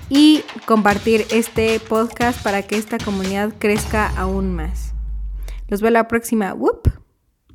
[0.10, 4.94] y compartir este podcast para que esta comunidad crezca aún más.
[5.68, 6.54] Los veo la próxima.
[6.54, 7.05] ¡Whoop!